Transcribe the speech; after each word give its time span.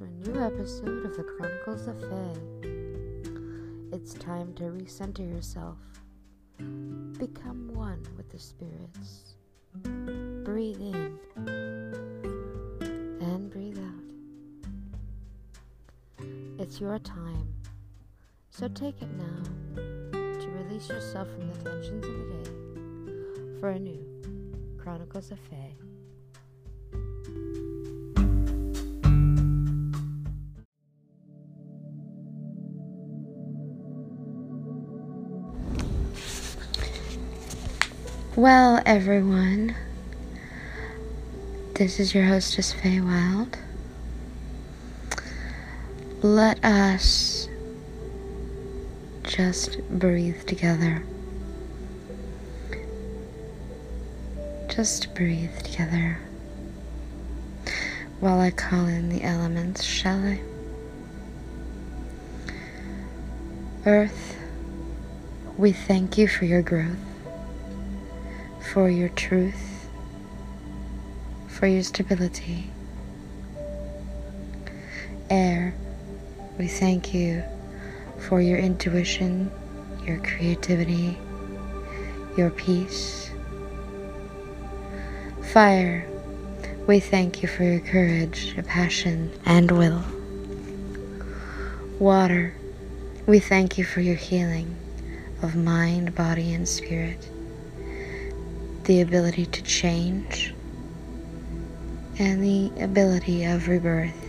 to 0.00 0.06
a 0.06 0.10
new 0.28 0.40
episode 0.40 1.04
of 1.04 1.14
the 1.14 1.22
Chronicles 1.22 1.86
of 1.86 2.00
Fae. 2.00 2.40
It's 3.92 4.14
time 4.14 4.54
to 4.54 4.64
recenter 4.64 5.30
yourself. 5.30 5.76
Become 7.18 7.74
one 7.74 8.02
with 8.16 8.30
the 8.30 8.38
spirits. 8.38 9.34
Breathe 10.44 10.80
in 10.80 11.18
and 13.20 13.50
breathe 13.50 13.78
out. 13.78 13.92
It's 16.58 16.80
your 16.80 16.98
time, 16.98 17.52
so 18.48 18.68
take 18.68 19.02
it 19.02 19.08
now 19.18 19.42
to 20.12 20.48
release 20.48 20.88
yourself 20.88 21.28
from 21.30 21.46
the 21.48 21.70
tensions 21.70 22.06
of 22.06 22.12
the 22.12 22.24
day 22.24 23.60
for 23.60 23.70
a 23.70 23.78
new 23.78 24.06
Chronicles 24.78 25.30
of 25.30 25.38
Fae. 25.40 25.74
Well, 38.40 38.80
everyone, 38.86 39.74
this 41.74 42.00
is 42.00 42.14
your 42.14 42.24
hostess 42.24 42.72
Fae 42.72 42.98
Wilde. 42.98 43.58
Let 46.22 46.64
us 46.64 47.50
just 49.24 49.86
breathe 49.90 50.46
together. 50.46 51.02
Just 54.70 55.14
breathe 55.14 55.58
together 55.58 56.18
while 58.20 58.40
I 58.40 58.52
call 58.52 58.86
in 58.86 59.10
the 59.10 59.22
elements, 59.22 59.84
shall 59.84 60.18
I? 60.18 60.40
Earth, 63.84 64.38
we 65.58 65.72
thank 65.72 66.16
you 66.16 66.26
for 66.26 66.46
your 66.46 66.62
growth 66.62 67.09
for 68.72 68.88
your 68.88 69.08
truth, 69.08 69.88
for 71.48 71.66
your 71.66 71.82
stability. 71.82 72.70
Air, 75.28 75.74
we 76.56 76.68
thank 76.68 77.12
you 77.12 77.42
for 78.28 78.40
your 78.40 78.58
intuition, 78.58 79.50
your 80.06 80.18
creativity, 80.18 81.18
your 82.36 82.50
peace. 82.50 83.32
Fire, 85.52 86.06
we 86.86 87.00
thank 87.00 87.42
you 87.42 87.48
for 87.48 87.64
your 87.64 87.80
courage, 87.80 88.54
your 88.54 88.62
passion, 88.62 89.32
and 89.44 89.72
will. 89.72 90.04
Water, 91.98 92.54
we 93.26 93.40
thank 93.40 93.78
you 93.78 93.84
for 93.84 94.00
your 94.00 94.14
healing 94.14 94.76
of 95.42 95.56
mind, 95.56 96.14
body, 96.14 96.54
and 96.54 96.68
spirit 96.68 97.28
the 98.90 99.02
ability 99.02 99.46
to 99.46 99.62
change, 99.62 100.52
and 102.18 102.42
the 102.42 102.72
ability 102.82 103.44
of 103.44 103.68
rebirth, 103.68 104.28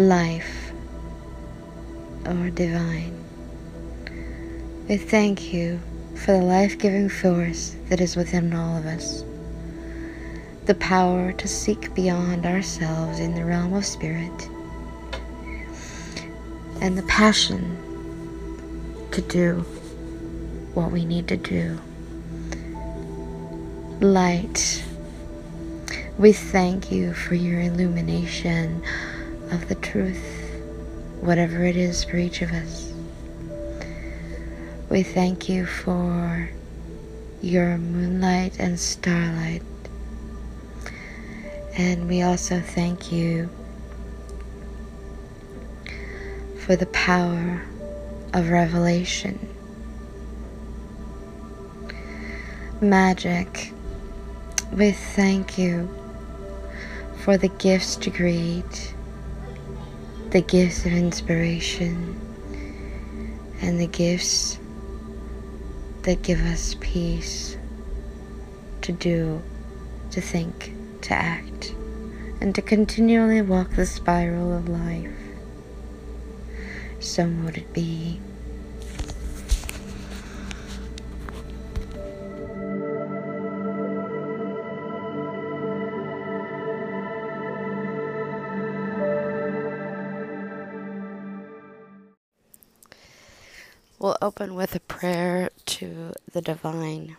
life, 0.00 0.72
or 2.24 2.50
divine. 2.50 3.16
We 4.88 4.96
thank 4.96 5.52
you 5.54 5.78
for 6.16 6.32
the 6.32 6.42
life 6.42 6.76
giving 6.76 7.08
force 7.08 7.76
that 7.88 8.00
is 8.00 8.16
within 8.16 8.52
all 8.52 8.76
of 8.76 8.84
us, 8.84 9.22
the 10.64 10.74
power 10.74 11.32
to 11.34 11.46
seek 11.46 11.94
beyond 11.94 12.46
ourselves 12.46 13.20
in 13.20 13.36
the 13.36 13.44
realm 13.44 13.74
of 13.74 13.86
spirit, 13.86 14.48
and 16.80 16.98
the 16.98 17.04
passion 17.04 17.76
to 19.12 19.20
do 19.22 19.60
what 20.74 20.90
we 20.90 21.04
need 21.04 21.28
to 21.28 21.36
do 21.36 21.78
light. 24.00 24.84
We 26.18 26.32
thank 26.32 26.92
you 26.92 27.14
for 27.14 27.34
your 27.34 27.60
illumination 27.60 28.82
of 29.50 29.68
the 29.68 29.74
truth, 29.74 30.52
whatever 31.20 31.64
it 31.64 31.76
is 31.76 32.04
for 32.04 32.16
each 32.18 32.42
of 32.42 32.52
us. 32.52 32.92
We 34.90 35.02
thank 35.02 35.48
you 35.48 35.66
for 35.66 36.50
your 37.40 37.78
moonlight 37.78 38.58
and 38.58 38.78
starlight. 38.78 39.62
And 41.78 42.08
we 42.08 42.22
also 42.22 42.60
thank 42.60 43.10
you 43.10 43.48
for 46.58 46.76
the 46.76 46.86
power 46.86 47.62
of 48.34 48.50
revelation. 48.50 49.38
Magic 52.80 53.72
we 54.72 54.92
thank 54.92 55.58
you 55.58 55.88
for 57.18 57.36
the 57.36 57.48
gifts 57.48 57.96
to 57.96 58.10
create, 58.10 58.94
the 60.30 60.40
gifts 60.40 60.84
of 60.84 60.92
inspiration, 60.92 62.20
and 63.60 63.80
the 63.80 63.86
gifts 63.86 64.58
that 66.02 66.22
give 66.22 66.40
us 66.40 66.76
peace 66.80 67.56
to 68.82 68.92
do, 68.92 69.42
to 70.10 70.20
think, 70.20 70.72
to 71.02 71.14
act, 71.14 71.74
and 72.40 72.54
to 72.54 72.62
continually 72.62 73.42
walk 73.42 73.70
the 73.70 73.86
spiral 73.86 74.56
of 74.56 74.68
life. 74.68 75.10
So 77.00 77.26
mote 77.26 77.58
it 77.58 77.72
be. 77.72 78.20
With 94.56 94.74
a 94.74 94.80
prayer 94.80 95.50
to 95.66 96.14
the 96.32 96.40
divine, 96.40 97.14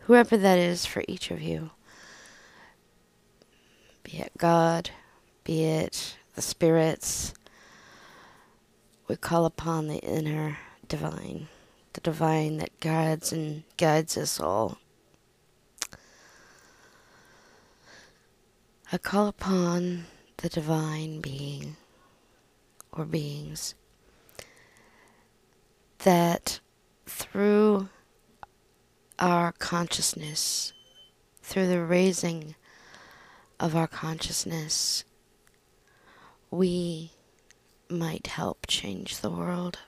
whoever 0.00 0.36
that 0.36 0.58
is 0.58 0.84
for 0.84 1.04
each 1.06 1.30
of 1.30 1.40
you. 1.40 1.70
Be 4.02 4.18
it 4.18 4.32
God, 4.36 4.90
be 5.44 5.62
it 5.62 6.16
the 6.34 6.42
spirits. 6.42 7.32
We 9.06 9.14
call 9.14 9.46
upon 9.46 9.86
the 9.86 9.98
inner 9.98 10.58
divine, 10.88 11.46
the 11.92 12.00
divine 12.00 12.56
that 12.56 12.80
guides 12.80 13.32
and 13.32 13.62
guides 13.76 14.18
us 14.18 14.40
all. 14.40 14.78
I 18.90 18.98
call 18.98 19.28
upon 19.28 20.06
the 20.38 20.48
divine 20.48 21.20
being 21.20 21.76
or 22.90 23.04
beings 23.04 23.76
that 26.04 26.60
through 27.06 27.88
our 29.18 29.52
consciousness, 29.52 30.72
through 31.42 31.68
the 31.68 31.84
raising 31.84 32.54
of 33.58 33.76
our 33.76 33.86
consciousness, 33.86 35.04
we 36.50 37.12
might 37.88 38.28
help 38.28 38.66
change 38.66 39.18
the 39.18 39.30
world 39.30 39.78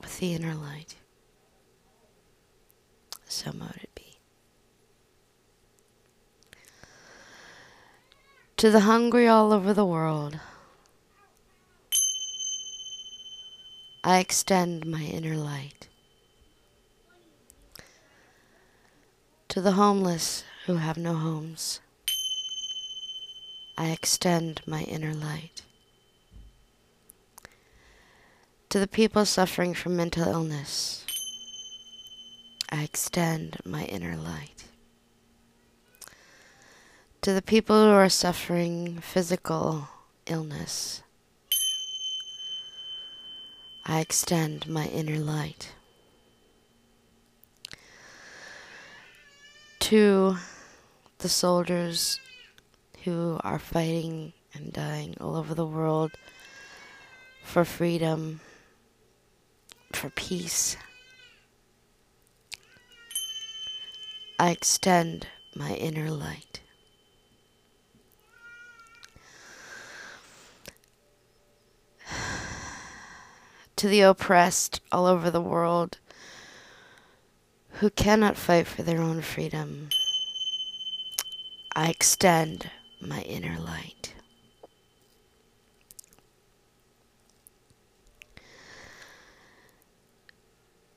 with 0.00 0.18
the 0.18 0.34
inner 0.34 0.54
light. 0.54 0.96
So 3.26 3.52
mote 3.52 3.76
it 3.76 3.90
be. 3.94 4.18
To 8.56 8.70
the 8.70 8.80
hungry 8.80 9.26
all 9.26 9.52
over 9.52 9.72
the 9.72 9.86
world, 9.86 10.38
I 14.02 14.18
extend 14.18 14.86
my 14.86 15.02
inner 15.02 15.36
light. 15.36 15.88
To 19.48 19.60
the 19.60 19.72
homeless 19.72 20.42
who 20.64 20.76
have 20.76 20.96
no 20.96 21.14
homes, 21.14 21.80
I 23.76 23.90
extend 23.90 24.62
my 24.66 24.82
inner 24.84 25.12
light. 25.12 25.62
To 28.70 28.78
the 28.78 28.88
people 28.88 29.26
suffering 29.26 29.74
from 29.74 29.96
mental 29.96 30.24
illness, 30.24 31.04
I 32.70 32.82
extend 32.82 33.58
my 33.66 33.84
inner 33.84 34.16
light. 34.16 34.64
To 37.20 37.34
the 37.34 37.42
people 37.42 37.84
who 37.84 37.90
are 37.90 38.08
suffering 38.08 39.00
physical 39.00 39.88
illness, 40.24 41.02
I 43.90 43.98
extend 43.98 44.68
my 44.68 44.86
inner 44.86 45.18
light. 45.18 45.72
To 49.80 50.36
the 51.18 51.28
soldiers 51.28 52.20
who 53.02 53.40
are 53.42 53.58
fighting 53.58 54.32
and 54.54 54.72
dying 54.72 55.16
all 55.20 55.34
over 55.34 55.56
the 55.56 55.66
world 55.66 56.12
for 57.42 57.64
freedom, 57.64 58.40
for 59.92 60.10
peace. 60.10 60.76
I 64.38 64.52
extend 64.52 65.26
my 65.56 65.72
inner 65.74 66.12
light. 66.12 66.60
To 73.80 73.88
the 73.88 74.02
oppressed 74.02 74.82
all 74.92 75.06
over 75.06 75.30
the 75.30 75.40
world 75.40 75.96
who 77.78 77.88
cannot 77.88 78.36
fight 78.36 78.66
for 78.66 78.82
their 78.82 79.00
own 79.00 79.22
freedom, 79.22 79.88
I 81.74 81.88
extend 81.88 82.70
my 83.00 83.22
inner 83.22 83.58
light. 83.58 84.12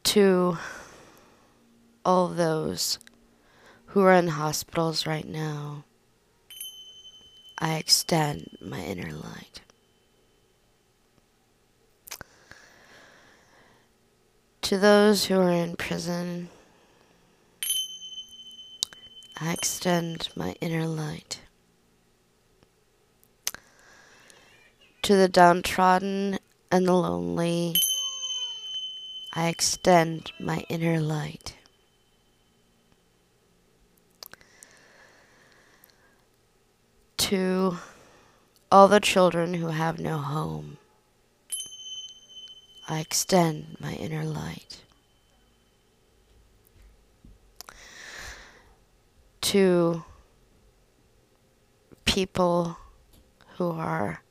To 0.03 0.57
all 2.03 2.27
those 2.27 2.99
who 3.85 4.01
are 4.01 4.11
in 4.11 4.27
hospitals 4.27 5.07
right 5.07 5.25
now, 5.25 5.85
I 7.57 7.75
extend 7.75 8.57
my 8.59 8.81
inner 8.81 9.13
light. 9.13 9.62
To 14.73 14.79
those 14.79 15.25
who 15.25 15.39
are 15.39 15.51
in 15.51 15.75
prison, 15.75 16.49
I 19.39 19.53
extend 19.53 20.29
my 20.35 20.55
inner 20.61 20.87
light. 20.87 21.41
To 25.03 25.15
the 25.15 25.27
downtrodden 25.27 26.39
and 26.71 26.87
the 26.87 26.93
lonely, 26.93 27.75
I 29.35 29.49
extend 29.49 30.31
my 30.39 30.65
inner 30.69 30.99
light. 30.99 31.53
To 37.17 37.77
all 38.71 38.87
the 38.87 38.99
children 38.99 39.53
who 39.53 39.67
have 39.67 39.99
no 39.99 40.17
home, 40.17 40.79
I 42.87 42.99
extend 42.99 43.77
my 43.79 43.93
inner 43.93 44.25
light. 44.25 44.81
To 49.41 50.03
people 52.05 52.77
who 53.57 53.71
are 53.71 54.21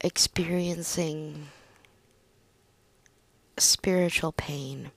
experiencing 0.00 1.48
spiritual 3.58 4.32
pain, 4.32 4.92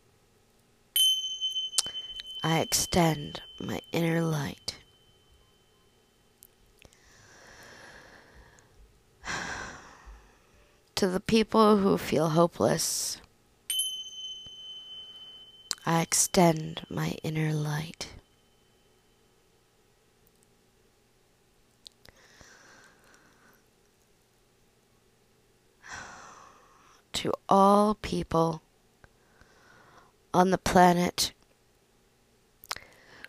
I 2.43 2.59
extend 2.59 3.41
my 3.59 3.81
inner 3.91 4.21
light. 4.21 4.75
To 10.97 11.07
the 11.07 11.19
people 11.19 11.77
who 11.77 11.95
feel 11.95 12.29
hopeless, 12.29 13.21
I 15.85 16.01
extend 16.01 16.81
my 16.89 17.09
inner 17.21 17.53
light. 17.53 18.07
To 27.13 27.31
all 27.47 27.93
people 27.93 28.63
on 30.33 30.49
the 30.49 30.57
planet 30.57 31.31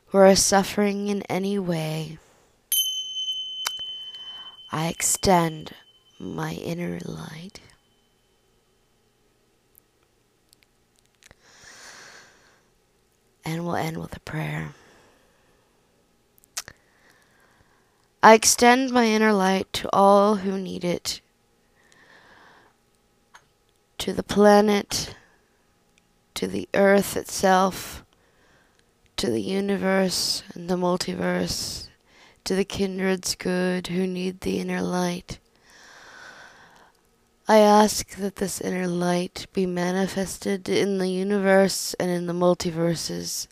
who 0.06 0.16
are 0.16 0.34
suffering 0.34 1.08
in 1.08 1.20
any 1.28 1.58
way, 1.58 2.18
I 4.72 4.88
extend 4.88 5.74
my 6.18 6.52
inner 6.52 6.98
light. 7.04 7.60
And 13.44 13.64
we'll 13.64 13.76
end 13.76 13.96
with 13.98 14.16
a 14.16 14.20
prayer. 14.20 14.74
I 18.22 18.34
extend 18.34 18.90
my 18.90 19.06
inner 19.06 19.32
light 19.32 19.72
to 19.74 19.88
all 19.92 20.36
who 20.36 20.58
need 20.58 20.84
it, 20.84 21.20
to 23.98 24.12
the 24.12 24.24
planet, 24.24 25.14
to 26.34 26.46
the 26.46 26.68
earth 26.74 27.16
itself, 27.16 28.04
to 29.16 29.30
the 29.30 29.40
universe 29.40 30.42
and 30.54 30.68
the 30.68 30.76
multiverse, 30.76 31.88
to 32.44 32.54
the 32.54 32.64
kindreds 32.64 33.34
good 33.34 33.86
who 33.86 34.06
need 34.06 34.40
the 34.40 34.58
inner 34.60 34.82
light. 34.82 35.38
I 37.50 37.60
ask 37.60 38.16
that 38.16 38.36
this 38.36 38.60
inner 38.60 38.86
light 38.86 39.46
be 39.54 39.64
manifested 39.64 40.68
in 40.68 40.98
the 40.98 41.08
universe 41.08 41.94
and 41.98 42.10
in 42.10 42.26
the 42.26 42.34
multiverses, 42.34 43.46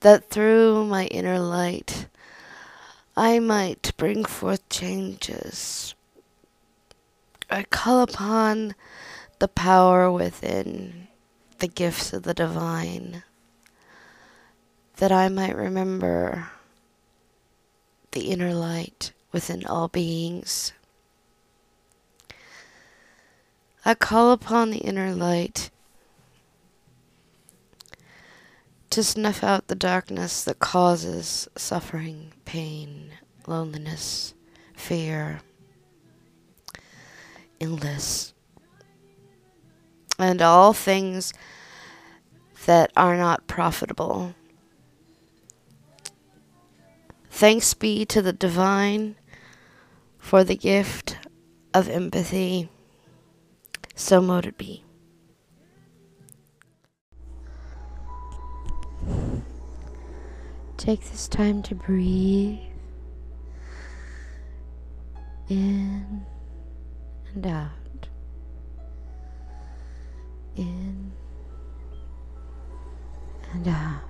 that 0.00 0.28
through 0.28 0.84
my 0.84 1.06
inner 1.06 1.38
light 1.38 2.08
I 3.16 3.38
might 3.38 3.96
bring 3.96 4.26
forth 4.26 4.68
changes. 4.68 5.94
I 7.48 7.62
call 7.62 8.02
upon 8.02 8.74
the 9.38 9.48
power 9.48 10.12
within 10.12 11.08
the 11.60 11.68
gifts 11.68 12.12
of 12.12 12.24
the 12.24 12.34
divine, 12.34 13.22
that 14.96 15.10
I 15.10 15.30
might 15.30 15.56
remember 15.56 16.50
the 18.12 18.30
inner 18.30 18.52
light 18.52 19.12
within 19.32 19.64
all 19.64 19.88
beings 19.88 20.74
I 23.88 23.94
call 23.94 24.32
upon 24.32 24.70
the 24.70 24.80
inner 24.80 25.14
light 25.14 25.70
to 28.90 29.02
snuff 29.02 29.42
out 29.42 29.68
the 29.68 29.74
darkness 29.74 30.44
that 30.44 30.58
causes 30.58 31.48
suffering, 31.56 32.34
pain, 32.44 33.12
loneliness, 33.46 34.34
fear, 34.76 35.40
illness, 37.60 38.34
and 40.18 40.42
all 40.42 40.74
things 40.74 41.32
that 42.66 42.92
are 42.94 43.16
not 43.16 43.46
profitable. 43.46 44.34
Thanks 47.30 47.72
be 47.72 48.04
to 48.04 48.20
the 48.20 48.34
divine 48.34 49.16
for 50.18 50.44
the 50.44 50.56
gift 50.56 51.16
of 51.72 51.88
empathy 51.88 52.68
so 53.98 54.20
mote 54.20 54.46
it 54.46 54.56
be. 54.56 54.84
Take 60.76 61.00
this 61.10 61.26
time 61.26 61.62
to 61.64 61.74
breathe 61.74 62.60
in 65.48 66.24
and 67.34 67.46
out. 67.46 68.08
In 70.54 71.10
and 73.52 73.66
out. 73.66 74.02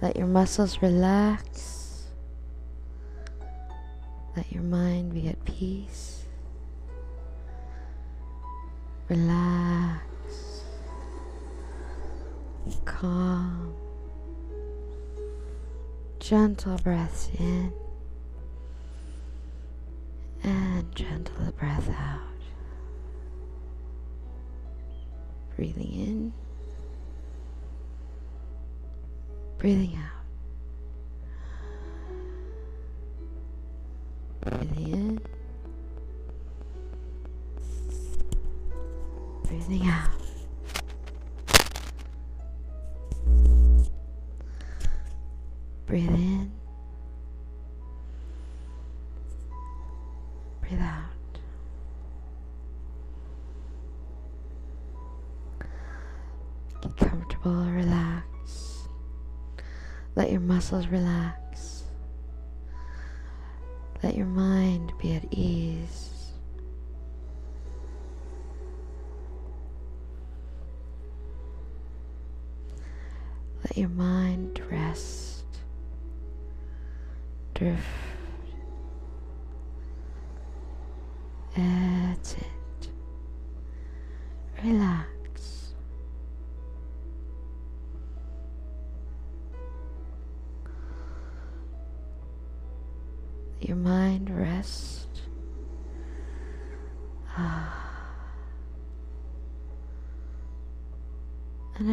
Let 0.00 0.16
your 0.16 0.26
muscles 0.26 0.80
relax. 0.80 2.06
Let 4.34 4.50
your 4.50 4.62
mind 4.62 5.12
be 5.12 5.28
at 5.28 5.44
peace 5.44 6.17
relax, 9.08 10.04
calm, 12.84 13.74
gentle 16.18 16.76
breaths 16.78 17.30
in 17.38 17.72
and 20.42 20.94
gentle 20.94 21.52
breath 21.58 21.88
out. 21.88 22.20
Breathing 25.56 25.92
in, 25.92 26.32
breathing 29.58 29.96
out. 29.96 30.18
Breathing 34.40 34.92
in. 34.92 35.20
breathing 39.48 39.86
out. 39.88 40.10
Breathe 45.86 46.10
in. 46.10 46.52
Breathe 50.60 50.80
out. 50.80 51.04
Get 56.82 56.96
comfortable, 56.98 57.64
relax. 57.70 58.88
Let 60.14 60.30
your 60.30 60.40
muscles 60.40 60.88
relax. 60.88 61.84
Let 64.02 64.14
your 64.14 64.26
mind 64.26 64.57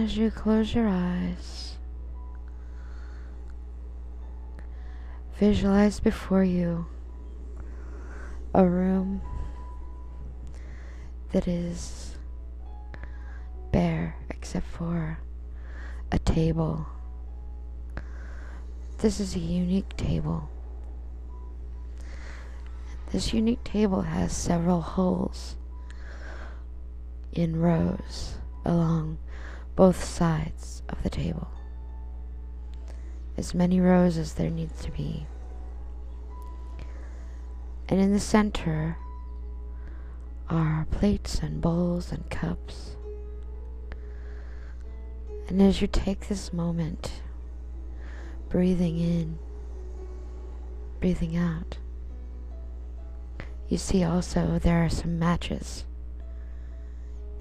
as 0.06 0.16
you 0.16 0.30
close 0.30 0.76
your 0.76 0.88
eyes, 0.88 1.78
visualize 5.40 6.00
before 6.00 6.44
you 6.44 6.86
a 8.54 8.64
room 8.64 9.20
that 11.32 11.48
is 11.48 12.18
bare 13.72 14.16
except 14.30 14.68
for 14.68 15.18
a 16.12 16.20
table. 16.20 16.86
This 19.00 19.20
is 19.20 19.36
a 19.36 19.40
unique 19.40 19.98
table. 19.98 20.48
This 23.12 23.34
unique 23.34 23.64
table 23.64 24.04
has 24.04 24.32
several 24.32 24.82
holes 24.82 25.56
in 27.34 27.60
rows 27.60 28.36
along 28.64 29.18
both 29.76 30.04
sides 30.04 30.82
of 30.90 31.02
the 31.04 31.10
table. 31.10 31.50
As 33.38 33.54
many 33.54 33.82
rows 33.82 34.18
as 34.18 34.34
there 34.34 34.50
needs 34.50 34.82
to 34.84 34.92
be. 34.92 35.28
And 37.90 38.00
in 38.00 38.14
the 38.14 38.20
center 38.20 38.98
are 40.50 40.88
plates 40.92 41.40
and 41.40 41.62
bowls 41.62 42.12
and 42.12 42.30
cups. 42.30 42.96
And 45.48 45.62
as 45.62 45.82
you 45.82 45.88
take 45.88 46.28
this 46.28 46.54
moment, 46.54 47.22
breathing 48.50 48.98
in, 48.98 49.38
breathing 51.00 51.36
out, 51.36 51.78
you 53.68 53.78
see 53.78 54.04
also 54.04 54.60
there 54.60 54.84
are 54.84 54.90
some 54.90 55.20
matches 55.20 55.86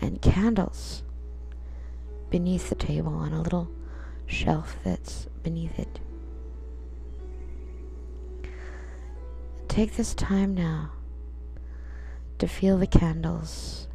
and 0.00 0.20
candles 0.20 1.02
beneath 2.34 2.68
the 2.68 2.74
table 2.74 3.14
on 3.14 3.32
a 3.32 3.40
little 3.40 3.70
shelf 4.26 4.76
that's 4.82 5.28
beneath 5.44 5.78
it. 5.78 6.00
Take 9.68 9.94
this 9.94 10.14
time 10.14 10.52
now 10.52 10.90
to 12.40 12.48
feel 12.48 12.76
the 12.76 12.88
candles. 12.88 13.86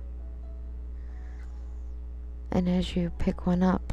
And 2.49 2.69
as 2.69 2.95
you 2.95 3.11
pick 3.17 3.45
one 3.45 3.61
up, 3.61 3.91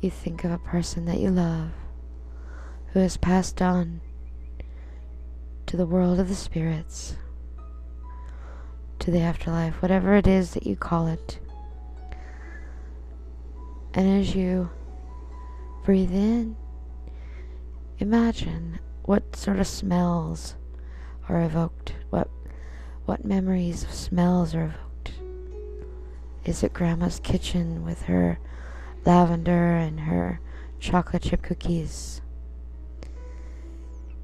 you 0.00 0.08
think 0.08 0.42
of 0.42 0.50
a 0.50 0.56
person 0.56 1.04
that 1.04 1.20
you 1.20 1.28
love 1.28 1.72
who 2.94 3.00
has 3.00 3.18
passed 3.18 3.60
on 3.60 4.00
to 5.66 5.76
the 5.76 5.84
world 5.84 6.18
of 6.18 6.30
the 6.30 6.34
spirits, 6.34 7.16
to 8.98 9.10
the 9.10 9.20
afterlife, 9.20 9.82
whatever 9.82 10.14
it 10.14 10.26
is 10.26 10.54
that 10.54 10.66
you 10.66 10.74
call 10.74 11.06
it. 11.06 11.38
And 13.94 14.20
as 14.20 14.34
you 14.34 14.70
breathe 15.84 16.12
in, 16.12 16.56
imagine 17.98 18.78
what 19.04 19.36
sort 19.36 19.58
of 19.58 19.66
smells 19.66 20.54
are 21.28 21.42
evoked, 21.42 21.94
what 22.10 22.28
what 23.04 23.24
memories 23.24 23.82
of 23.82 23.92
smells 23.92 24.54
are 24.54 24.64
evoked. 24.64 25.12
Is 26.44 26.62
it 26.62 26.72
grandma's 26.72 27.20
kitchen 27.20 27.84
with 27.84 28.02
her 28.02 28.38
lavender 29.04 29.76
and 29.76 30.00
her 30.00 30.40
chocolate 30.78 31.22
chip 31.22 31.42
cookies? 31.42 32.20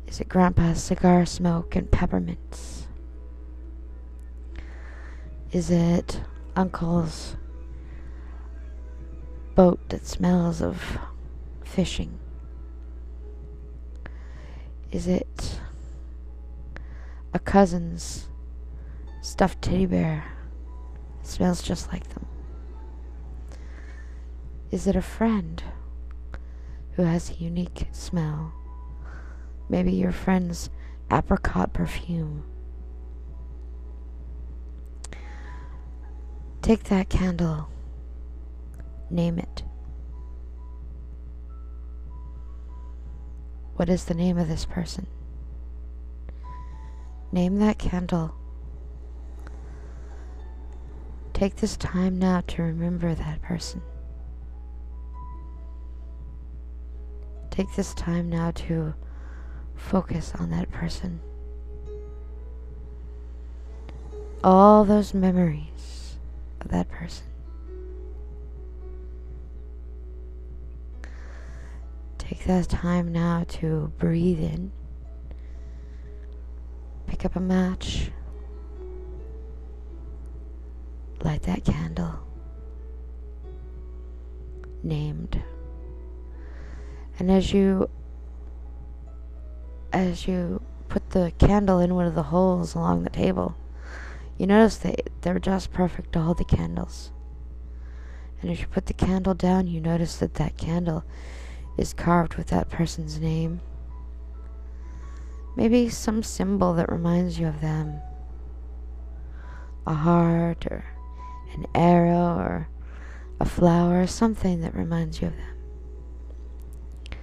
Is 0.06 0.20
it 0.20 0.28
grandpa's 0.28 0.82
cigar 0.82 1.26
smoke 1.26 1.76
and 1.76 1.90
peppermints? 1.90 2.86
Is 5.52 5.70
it 5.70 6.20
uncle's 6.56 7.36
boat 9.58 9.88
that 9.88 10.06
smells 10.06 10.62
of 10.62 11.00
fishing? 11.64 12.16
Is 14.92 15.08
it 15.08 15.58
a 17.34 17.40
cousin's 17.40 18.28
stuffed 19.20 19.60
teddy 19.60 19.84
bear? 19.84 20.22
Smells 21.24 21.60
just 21.60 21.92
like 21.92 22.08
them. 22.10 22.24
Is 24.70 24.86
it 24.86 24.94
a 24.94 25.02
friend 25.02 25.60
who 26.92 27.02
has 27.02 27.28
a 27.28 27.42
unique 27.42 27.88
smell? 27.90 28.52
Maybe 29.68 29.90
your 29.90 30.12
friend's 30.12 30.70
apricot 31.10 31.72
perfume. 31.72 32.44
Take 36.62 36.84
that 36.84 37.08
candle 37.08 37.68
Name 39.10 39.38
it. 39.38 39.62
What 43.76 43.88
is 43.88 44.04
the 44.04 44.14
name 44.14 44.38
of 44.38 44.48
this 44.48 44.64
person? 44.64 45.06
Name 47.30 47.58
that 47.60 47.78
candle. 47.78 48.34
Take 51.32 51.56
this 51.56 51.76
time 51.76 52.18
now 52.18 52.42
to 52.48 52.62
remember 52.62 53.14
that 53.14 53.40
person. 53.42 53.80
Take 57.50 57.72
this 57.76 57.94
time 57.94 58.28
now 58.28 58.50
to 58.52 58.94
focus 59.76 60.32
on 60.38 60.50
that 60.50 60.70
person. 60.70 61.20
All 64.42 64.84
those 64.84 65.14
memories 65.14 66.16
of 66.60 66.72
that 66.72 66.88
person. 66.88 67.26
Take 72.38 72.46
that 72.46 72.68
time 72.68 73.10
now 73.10 73.44
to 73.48 73.92
breathe 73.98 74.38
in. 74.38 74.70
Pick 77.08 77.24
up 77.24 77.34
a 77.34 77.40
match. 77.40 78.12
Light 81.24 81.42
that 81.42 81.64
candle. 81.64 82.20
Named. 84.84 85.42
And 87.18 87.28
as 87.28 87.52
you 87.52 87.90
as 89.92 90.28
you 90.28 90.62
put 90.88 91.10
the 91.10 91.32
candle 91.38 91.80
in 91.80 91.96
one 91.96 92.06
of 92.06 92.14
the 92.14 92.22
holes 92.22 92.76
along 92.76 93.02
the 93.02 93.10
table, 93.10 93.56
you 94.36 94.46
notice 94.46 94.76
that 94.76 95.10
they're 95.22 95.40
just 95.40 95.72
perfect 95.72 96.12
to 96.12 96.20
hold 96.20 96.38
the 96.38 96.44
candles. 96.44 97.10
And 98.40 98.50
as 98.52 98.60
you 98.60 98.68
put 98.68 98.86
the 98.86 98.94
candle 98.94 99.34
down, 99.34 99.66
you 99.66 99.80
notice 99.80 100.16
that 100.18 100.34
that 100.34 100.56
candle 100.56 101.02
is 101.78 101.94
carved 101.94 102.34
with 102.34 102.48
that 102.48 102.68
person's 102.68 103.18
name. 103.20 103.60
Maybe 105.56 105.88
some 105.88 106.22
symbol 106.22 106.74
that 106.74 106.92
reminds 106.92 107.38
you 107.38 107.46
of 107.46 107.60
them. 107.60 108.00
A 109.86 109.94
heart 109.94 110.66
or 110.66 110.84
an 111.54 111.66
arrow 111.74 112.36
or 112.36 112.68
a 113.40 113.44
flower, 113.44 114.02
or 114.02 114.06
something 114.06 114.60
that 114.60 114.74
reminds 114.74 115.22
you 115.22 115.28
of 115.28 115.36
them. 115.36 117.18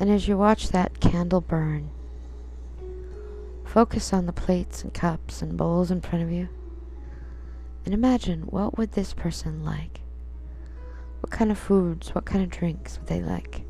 And 0.00 0.10
as 0.10 0.26
you 0.26 0.38
watch 0.38 0.70
that 0.70 1.00
candle 1.00 1.42
burn, 1.42 1.90
focus 3.64 4.12
on 4.12 4.26
the 4.26 4.32
plates 4.32 4.82
and 4.82 4.92
cups 4.92 5.42
and 5.42 5.56
bowls 5.56 5.90
in 5.90 6.00
front 6.00 6.24
of 6.24 6.32
you 6.32 6.48
and 7.84 7.94
imagine 7.94 8.42
what 8.42 8.78
would 8.78 8.92
this 8.92 9.12
person 9.12 9.64
like? 9.64 10.00
Kind 11.32 11.50
of 11.50 11.58
foods, 11.58 12.14
what 12.14 12.26
kind 12.26 12.44
of 12.44 12.50
drinks 12.50 12.98
would 12.98 13.08
they 13.08 13.22
like? 13.22 13.64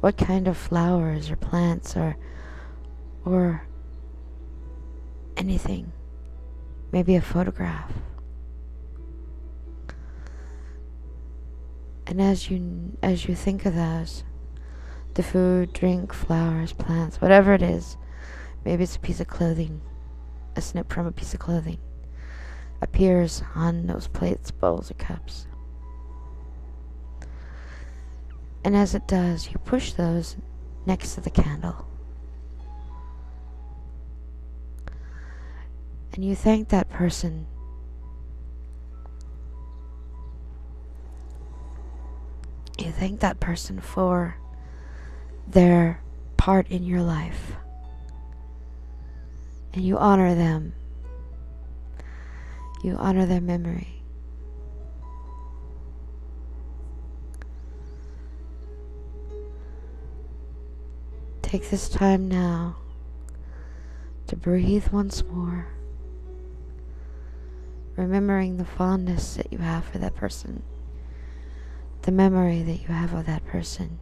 What 0.00 0.18
kind 0.18 0.46
of 0.46 0.56
flowers 0.56 1.30
or 1.30 1.36
plants 1.36 1.96
or 1.96 2.16
or 3.24 3.66
anything? 5.38 5.90
Maybe 6.92 7.16
a 7.16 7.22
photograph. 7.22 7.90
And 12.06 12.20
as 12.20 12.50
you 12.50 12.96
as 13.02 13.26
you 13.26 13.34
think 13.34 13.64
of 13.64 13.74
those, 13.74 14.22
the 15.14 15.22
food, 15.22 15.72
drink, 15.72 16.12
flowers, 16.12 16.74
plants, 16.74 17.22
whatever 17.22 17.54
it 17.54 17.62
is, 17.62 17.96
maybe 18.66 18.84
it's 18.84 18.96
a 18.96 19.00
piece 19.00 19.18
of 19.18 19.28
clothing, 19.28 19.80
a 20.56 20.60
snip 20.60 20.92
from 20.92 21.06
a 21.06 21.12
piece 21.12 21.32
of 21.32 21.40
clothing, 21.40 21.78
appears 22.82 23.42
on 23.54 23.86
those 23.86 24.08
plates, 24.08 24.50
bowls, 24.50 24.90
or 24.90 24.94
cups. 24.94 25.46
And 28.62 28.76
as 28.76 28.94
it 28.94 29.06
does, 29.06 29.50
you 29.50 29.58
push 29.58 29.92
those 29.92 30.36
next 30.86 31.14
to 31.14 31.20
the 31.20 31.30
candle. 31.30 31.86
And 36.12 36.24
you 36.24 36.34
thank 36.34 36.68
that 36.68 36.90
person. 36.90 37.46
You 42.78 42.90
thank 42.90 43.20
that 43.20 43.40
person 43.40 43.80
for 43.80 44.36
their 45.46 46.02
part 46.36 46.68
in 46.68 46.84
your 46.84 47.02
life. 47.02 47.52
And 49.72 49.84
you 49.84 49.98
honor 49.98 50.34
them. 50.34 50.74
You 52.82 52.96
honor 52.96 53.26
their 53.26 53.40
memory. 53.40 53.99
Take 61.50 61.68
this 61.68 61.88
time 61.88 62.28
now 62.28 62.76
to 64.28 64.36
breathe 64.36 64.86
once 64.92 65.24
more, 65.24 65.66
remembering 67.96 68.56
the 68.56 68.64
fondness 68.64 69.34
that 69.34 69.52
you 69.52 69.58
have 69.58 69.84
for 69.84 69.98
that 69.98 70.14
person, 70.14 70.62
the 72.02 72.12
memory 72.12 72.62
that 72.62 72.82
you 72.82 72.94
have 72.94 73.12
of 73.14 73.26
that 73.26 73.44
person, 73.46 73.98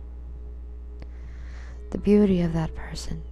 the 1.90 1.96
beauty 1.96 2.42
of 2.42 2.52
that 2.52 2.74
person. 2.74 3.22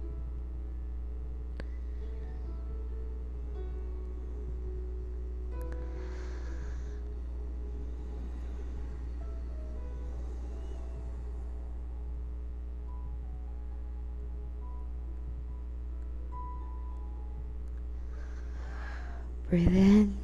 Breathe 19.57 19.75
in. 19.75 20.17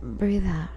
Breathe 0.00 0.46
out. 0.46 0.68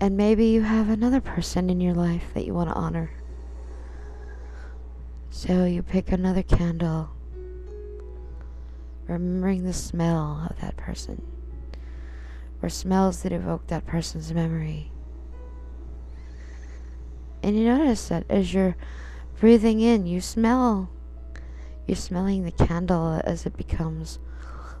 And 0.00 0.16
maybe 0.16 0.46
you 0.46 0.62
have 0.62 0.88
another 0.88 1.20
person 1.20 1.68
in 1.68 1.82
your 1.82 1.92
life 1.92 2.32
that 2.32 2.46
you 2.46 2.54
want 2.54 2.70
to 2.70 2.74
honor. 2.74 3.10
So 5.28 5.66
you 5.66 5.82
pick 5.82 6.10
another 6.10 6.42
candle, 6.42 7.10
remembering 9.06 9.64
the 9.64 9.74
smell 9.74 10.48
of 10.50 10.58
that 10.62 10.78
person, 10.78 11.20
or 12.62 12.70
smells 12.70 13.22
that 13.24 13.32
evoke 13.32 13.66
that 13.66 13.84
person's 13.84 14.32
memory. 14.32 14.90
And 17.46 17.56
you 17.56 17.62
notice 17.62 18.08
that 18.08 18.24
as 18.28 18.52
you're 18.52 18.76
breathing 19.38 19.78
in, 19.78 20.04
you 20.04 20.20
smell. 20.20 20.90
You're 21.86 21.94
smelling 21.94 22.42
the 22.42 22.50
candle 22.50 23.20
as 23.22 23.46
it 23.46 23.56
becomes 23.56 24.18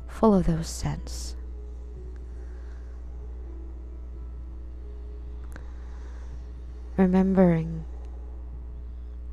full 0.08 0.34
of 0.34 0.46
those 0.46 0.66
scents. 0.66 1.36
Remembering 6.96 7.84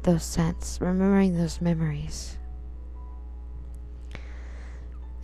those 0.04 0.24
scents, 0.24 0.78
remembering 0.80 1.36
those 1.36 1.60
memories. 1.60 2.38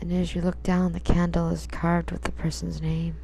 And 0.01 0.11
as 0.11 0.33
you 0.33 0.41
look 0.41 0.63
down, 0.63 0.93
the 0.93 0.99
candle 0.99 1.49
is 1.49 1.67
carved 1.67 2.09
with 2.09 2.23
the 2.23 2.31
person's 2.31 2.81
name. 2.81 3.17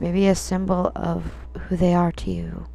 Maybe 0.00 0.26
a 0.26 0.34
symbol 0.34 0.90
of 0.96 1.34
who 1.68 1.76
they 1.76 1.92
are 1.92 2.12
to 2.12 2.30
you 2.30 2.66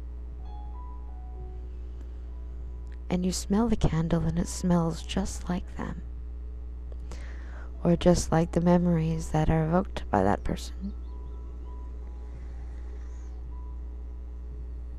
and 3.10 3.24
you 3.24 3.32
smell 3.32 3.68
the 3.68 3.76
candle 3.76 4.22
and 4.22 4.38
it 4.38 4.48
smells 4.48 5.02
just 5.02 5.48
like 5.48 5.76
them. 5.76 6.02
Or 7.82 7.96
just 7.96 8.32
like 8.32 8.52
the 8.52 8.60
memories 8.60 9.30
that 9.30 9.50
are 9.50 9.66
evoked 9.66 10.04
by 10.10 10.22
that 10.22 10.42
person. 10.42 10.94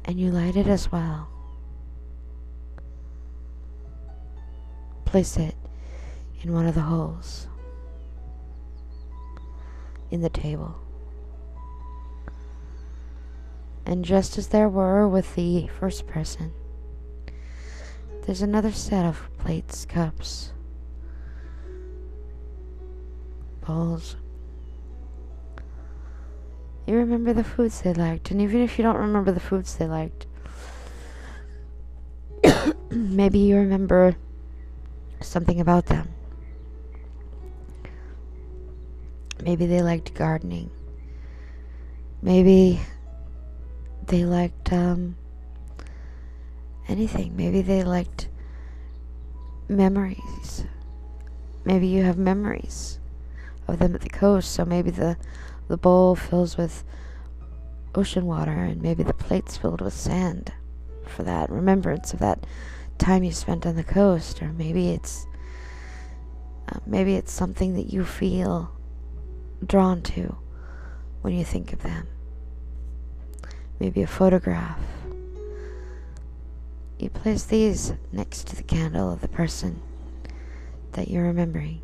And 0.06 0.20
you 0.20 0.30
light 0.30 0.56
it 0.56 0.68
as 0.68 0.91
well. 0.91 1.28
Place 5.06 5.36
it 5.38 5.56
in 6.41 6.54
one 6.54 6.68
of 6.68 6.76
the 6.76 6.82
holes 6.82 7.48
in 10.12 10.22
the 10.22 10.30
table. 10.30 10.76
And 13.86 14.06
just 14.06 14.38
as 14.38 14.48
there 14.48 14.70
were 14.70 15.08
with 15.08 15.36
the 15.36 15.68
first 15.68 16.08
person, 16.08 16.54
there's 18.26 18.42
another 18.42 18.72
set 18.72 19.06
of 19.06 19.30
plates, 19.38 19.86
cups, 19.86 20.52
bowls. 23.66 24.16
You 26.88 26.96
remember 26.96 27.34
the 27.34 27.44
foods 27.44 27.82
they 27.82 27.94
liked, 27.94 28.32
and 28.32 28.42
even 28.42 28.62
if 28.62 28.78
you 28.78 28.84
don't 28.84 28.98
remember 28.98 29.32
the 29.32 29.40
foods 29.40 29.76
they 29.76 29.88
liked, 29.88 30.26
maybe 32.90 33.40
you 33.40 33.58
remember 33.58 34.16
something 35.22 35.60
about 35.60 35.86
them. 35.86 36.10
Maybe 39.44 39.68
they 39.68 39.82
liked 39.82 40.14
gardening. 40.16 40.72
Maybe 42.22 42.82
they 44.08 44.26
liked 44.26 44.74
um, 44.74 45.16
anything. 46.88 47.36
Maybe 47.36 47.62
they 47.62 47.84
liked 47.84 48.30
memories. 49.67 50.65
Maybe 51.63 51.88
you 51.88 52.04
have 52.04 52.17
memories 52.17 53.00
of 53.67 53.80
them 53.80 53.95
at 53.95 54.02
the 54.02 54.10
coast, 54.10 54.52
so 54.52 54.65
maybe 54.65 54.91
the 54.91 55.17
the 55.67 55.78
bowl 55.78 56.15
fills 56.15 56.58
with 56.58 56.84
ocean 57.95 58.26
water 58.26 58.52
and 58.52 58.82
maybe 58.82 59.04
the 59.04 59.13
plate's 59.13 59.58
filled 59.58 59.82
with 59.82 59.93
sand 59.93 60.52
for 61.08 61.24
that 61.24 61.50
remembrance 61.50 62.13
of 62.13 62.19
that 62.19 62.45
time 62.98 63.24
you 63.24 63.32
spent 63.32 63.65
on 63.65 63.76
the 63.76 63.84
coast 63.84 64.41
or 64.41 64.52
maybe 64.54 64.89
it's 64.89 65.26
uh, 66.69 66.80
maybe 66.86 67.15
it's 67.15 67.32
something 67.32 67.76
that 67.76 67.91
you 67.91 68.04
feel 68.04 68.71
drawn 69.65 70.02
to 70.02 70.36
when 71.21 71.34
you 71.34 71.43
think 71.43 71.74
of 71.74 71.82
them 71.84 72.08
maybe 73.80 74.02
a 74.02 74.08
photograph 74.08 74.80
you 76.98 77.10
place 77.10 77.44
these 77.44 77.94
next 78.12 78.48
to 78.48 78.56
the 78.56 78.64
candle 78.64 79.12
of 79.12 79.22
the 79.22 79.28
person 79.28 79.82
that 80.94 81.10
you're 81.10 81.24
remembering. 81.24 81.82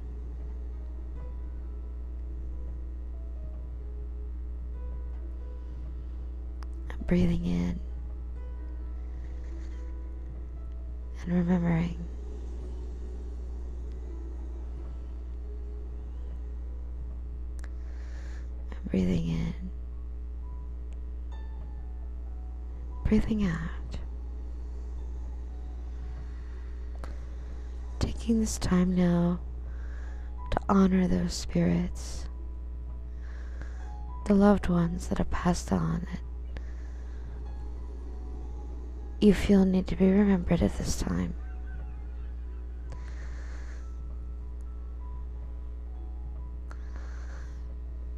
breathing 7.08 7.46
in 7.46 7.78
and 11.26 11.34
remembering. 11.34 11.98
breathing 18.92 19.30
in, 19.30 19.54
breathing 23.06 23.46
out. 23.46 24.01
Taking 28.22 28.40
this 28.40 28.60
time 28.60 28.96
now 28.96 29.40
to 30.52 30.58
honor 30.70 31.08
those 31.08 31.34
spirits, 31.34 32.26
the 34.28 34.34
loved 34.36 34.70
ones 34.70 35.08
that 35.08 35.18
have 35.18 35.32
passed 35.32 35.72
on 35.72 36.06
that 36.12 36.20
you 39.20 39.34
feel 39.34 39.66
need 39.66 39.88
to 39.88 39.96
be 39.96 40.08
remembered 40.08 40.62
at 40.62 40.78
this 40.78 41.00
time. 41.00 41.34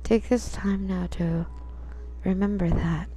Take 0.03 0.27
this 0.27 0.51
time 0.51 0.85
now 0.85 1.07
to 1.11 1.45
remember 2.25 2.69
that. 2.69 3.07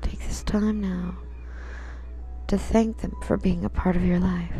Take 0.00 0.20
this 0.20 0.44
time 0.44 0.80
now 0.80 1.16
to 2.50 2.58
thank 2.58 2.98
them 2.98 3.14
for 3.22 3.36
being 3.36 3.64
a 3.64 3.68
part 3.68 3.94
of 3.94 4.04
your 4.04 4.18
life. 4.18 4.52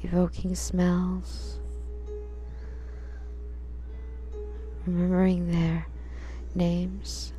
Evoking 0.00 0.54
smells, 0.54 1.60
remembering 4.86 5.50
their 5.52 5.86
names. 6.54 7.34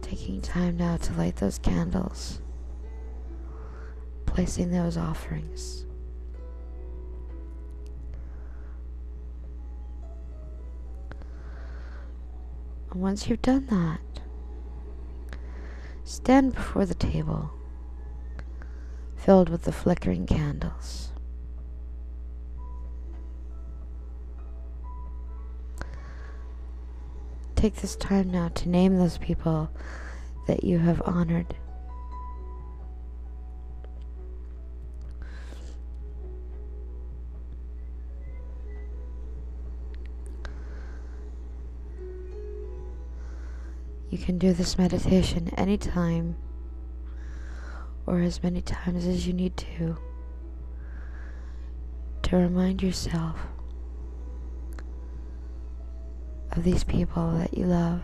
Taking 0.00 0.40
time 0.40 0.78
now 0.78 0.96
to 0.96 1.12
light 1.12 1.36
those 1.36 1.58
candles 1.58 2.40
placing 4.34 4.72
those 4.72 4.96
offerings. 4.96 5.86
And 12.90 13.00
once 13.00 13.28
you've 13.28 13.42
done 13.42 13.66
that, 13.66 14.00
stand 16.02 16.54
before 16.54 16.84
the 16.84 16.94
table 16.94 17.50
filled 19.16 19.48
with 19.48 19.62
the 19.62 19.72
flickering 19.72 20.26
candles. 20.26 21.12
Take 27.54 27.76
this 27.76 27.96
time 27.96 28.30
now 28.30 28.48
to 28.48 28.68
name 28.68 28.98
those 28.98 29.16
people 29.16 29.70
that 30.48 30.64
you 30.64 30.80
have 30.80 31.00
honored 31.06 31.54
You 44.14 44.20
can 44.24 44.38
do 44.38 44.52
this 44.52 44.78
meditation 44.78 45.48
anytime 45.56 46.36
or 48.06 48.20
as 48.20 48.44
many 48.44 48.60
times 48.60 49.06
as 49.06 49.26
you 49.26 49.32
need 49.32 49.56
to 49.56 49.96
to 52.22 52.36
remind 52.36 52.80
yourself 52.80 53.36
of 56.52 56.62
these 56.62 56.84
people 56.84 57.32
that 57.38 57.58
you 57.58 57.64
love. 57.66 58.02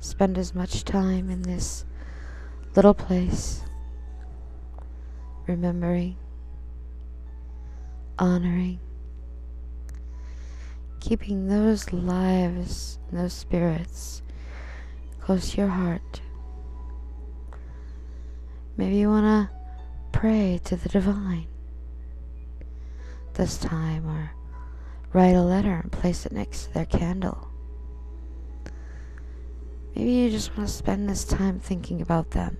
Spend 0.00 0.36
as 0.36 0.52
much 0.52 0.82
time 0.82 1.30
in 1.30 1.42
this 1.42 1.84
little 2.74 2.92
place 2.92 3.62
remembering 5.46 6.16
honoring, 8.22 8.78
keeping 11.00 11.48
those 11.48 11.92
lives, 11.92 13.00
those 13.10 13.32
spirits 13.32 14.22
close 15.20 15.50
to 15.50 15.56
your 15.56 15.66
heart. 15.66 16.20
Maybe 18.76 18.94
you 18.94 19.08
want 19.08 19.24
to 19.24 19.50
pray 20.12 20.60
to 20.66 20.76
the 20.76 20.88
divine 20.88 21.48
this 23.34 23.58
time 23.58 24.06
or 24.06 24.30
write 25.12 25.34
a 25.34 25.42
letter 25.42 25.80
and 25.82 25.90
place 25.90 26.24
it 26.24 26.30
next 26.30 26.66
to 26.66 26.74
their 26.74 26.86
candle. 26.86 27.48
Maybe 29.96 30.12
you 30.12 30.30
just 30.30 30.56
want 30.56 30.68
to 30.68 30.74
spend 30.74 31.08
this 31.08 31.24
time 31.24 31.58
thinking 31.58 32.00
about 32.00 32.30
them. 32.30 32.56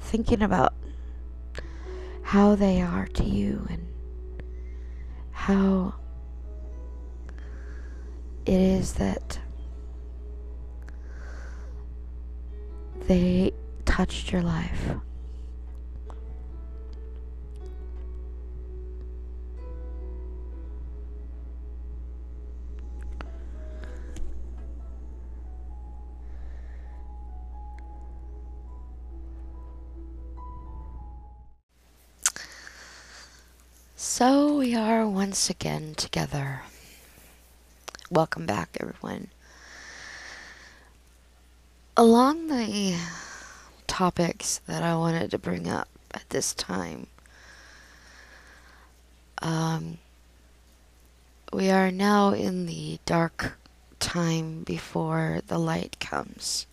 Thinking 0.00 0.42
about 0.42 0.74
how 2.30 2.54
they 2.54 2.80
are 2.80 3.08
to 3.08 3.24
you 3.24 3.66
and 3.70 3.88
how 5.32 5.92
it 8.46 8.52
is 8.54 8.92
that 8.92 9.36
they 13.08 13.52
touched 13.84 14.30
your 14.30 14.42
life. 14.42 14.92
Once 35.40 35.48
again 35.48 35.94
together. 35.94 36.60
Welcome 38.10 38.44
back, 38.44 38.76
everyone. 38.78 39.28
Along 41.96 42.48
the 42.48 42.98
topics 43.86 44.60
that 44.66 44.82
I 44.82 44.94
wanted 44.96 45.30
to 45.30 45.38
bring 45.38 45.66
up 45.66 45.88
at 46.12 46.28
this 46.28 46.52
time, 46.52 47.06
um, 49.40 49.96
we 51.54 51.70
are 51.70 51.90
now 51.90 52.32
in 52.34 52.66
the 52.66 52.98
dark 53.06 53.58
time 53.98 54.62
before 54.64 55.40
the 55.46 55.58
light 55.58 55.96
comes. 56.00 56.66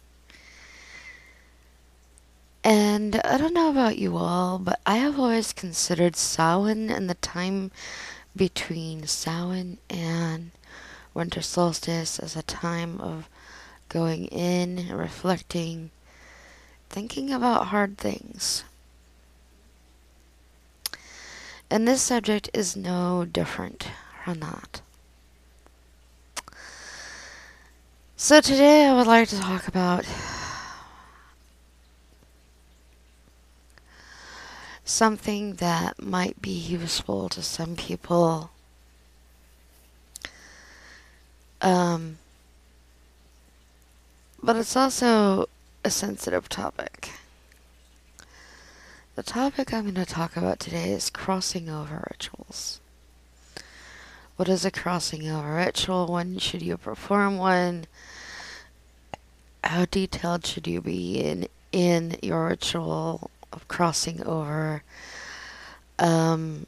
And 2.65 3.15
I 3.23 3.37
don't 3.37 3.53
know 3.53 3.69
about 3.69 3.97
you 3.97 4.17
all, 4.17 4.59
but 4.59 4.81
I 4.85 4.97
have 4.97 5.17
always 5.17 5.53
considered 5.53 6.17
Samhain 6.17 6.89
and 6.89 7.09
the 7.09 7.15
time 7.15 7.71
between 8.37 9.07
Samhain 9.07 9.79
and 9.89 10.51
winter 11.13 11.41
solstice 11.41 12.19
as 12.19 12.35
a 12.35 12.43
time 12.43 13.01
of 13.01 13.27
going 13.89 14.25
in, 14.27 14.89
reflecting, 14.95 15.89
thinking 16.89 17.33
about 17.33 17.67
hard 17.67 17.97
things. 17.97 18.63
And 21.69 21.87
this 21.87 22.01
subject 22.01 22.49
is 22.53 22.77
no 22.77 23.25
different 23.25 23.89
from 24.23 24.39
that. 24.39 24.81
So 28.15 28.41
today 28.41 28.85
I 28.85 28.93
would 28.93 29.07
like 29.07 29.29
to 29.29 29.39
talk 29.39 29.67
about 29.67 30.05
something 34.87 35.55
that 35.55 36.01
might 36.01 36.41
be 36.41 36.49
useful 36.49 37.27
to 37.29 37.41
some 37.41 37.75
people. 37.75 38.51
Um, 41.61 42.17
but 44.41 44.55
it's 44.55 44.75
also 44.75 45.49
a 45.83 45.89
sensitive 45.89 46.47
topic. 46.47 47.11
The 49.15 49.23
topic 49.23 49.73
I'm 49.73 49.83
going 49.83 49.95
to 49.95 50.05
talk 50.05 50.37
about 50.37 50.59
today 50.59 50.91
is 50.91 51.09
crossing 51.09 51.69
over 51.69 52.07
rituals. 52.11 52.79
What 54.37 54.47
is 54.47 54.63
a 54.63 54.71
crossing 54.71 55.27
over 55.27 55.55
ritual? 55.55 56.07
When 56.07 56.37
should 56.37 56.61
you 56.61 56.77
perform 56.77 57.37
one? 57.37 57.87
How 59.63 59.85
detailed 59.85 60.45
should 60.45 60.67
you 60.67 60.79
be 60.79 61.19
in 61.19 61.47
in 61.71 62.17
your 62.21 62.47
ritual? 62.47 63.31
Of 63.57 63.67
crossing 63.67 64.23
over. 64.23 64.83
Um, 65.97 66.67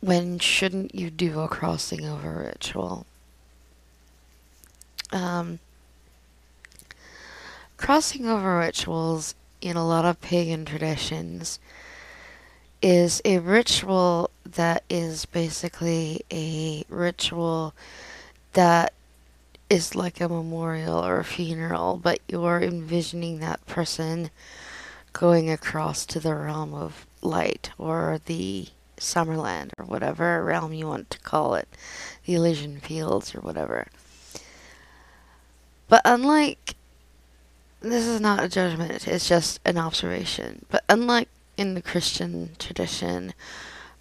when 0.00 0.40
shouldn't 0.40 0.96
you 0.96 1.10
do 1.10 1.38
a 1.38 1.46
crossing 1.46 2.04
over 2.04 2.50
ritual? 2.52 3.06
Um, 5.12 5.60
crossing 7.76 8.26
over 8.26 8.58
rituals 8.58 9.36
in 9.60 9.76
a 9.76 9.86
lot 9.86 10.04
of 10.04 10.20
pagan 10.20 10.64
traditions 10.64 11.60
is 12.82 13.22
a 13.24 13.38
ritual 13.38 14.28
that 14.44 14.82
is 14.90 15.24
basically 15.26 16.24
a 16.32 16.84
ritual 16.88 17.74
that 18.54 18.92
is 19.72 19.94
like 19.94 20.20
a 20.20 20.28
memorial 20.28 21.02
or 21.02 21.18
a 21.18 21.24
funeral, 21.24 21.96
but 21.96 22.20
you're 22.28 22.60
envisioning 22.60 23.38
that 23.38 23.64
person 23.64 24.28
going 25.14 25.50
across 25.50 26.04
to 26.04 26.20
the 26.20 26.34
realm 26.34 26.74
of 26.74 27.06
light 27.22 27.70
or 27.78 28.20
the 28.26 28.66
Summerland 28.98 29.70
or 29.78 29.86
whatever 29.86 30.44
realm 30.44 30.74
you 30.74 30.86
want 30.86 31.08
to 31.08 31.18
call 31.20 31.54
it, 31.54 31.66
the 32.26 32.34
Elysian 32.34 32.80
Fields 32.80 33.34
or 33.34 33.40
whatever. 33.40 33.86
But 35.88 36.02
unlike, 36.04 36.74
this 37.80 38.06
is 38.06 38.20
not 38.20 38.44
a 38.44 38.50
judgment, 38.50 39.08
it's 39.08 39.26
just 39.26 39.58
an 39.64 39.78
observation. 39.78 40.66
But 40.68 40.84
unlike 40.90 41.30
in 41.56 41.72
the 41.72 41.82
Christian 41.82 42.50
tradition 42.58 43.32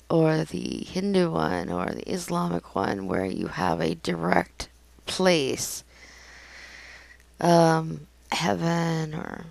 or 0.10 0.44
the 0.44 0.84
Hindu 0.84 1.32
one 1.32 1.70
or 1.70 1.86
the 1.86 2.12
Islamic 2.12 2.76
one 2.76 3.08
where 3.08 3.26
you 3.26 3.48
have 3.48 3.80
a 3.80 3.96
direct 3.96 4.68
place, 5.12 5.84
um, 7.42 8.08
heaven 8.32 9.14
or 9.14 9.46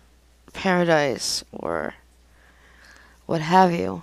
paradise 0.52 1.44
or 1.52 1.94
what 3.26 3.42
have 3.42 3.72
you. 3.72 4.02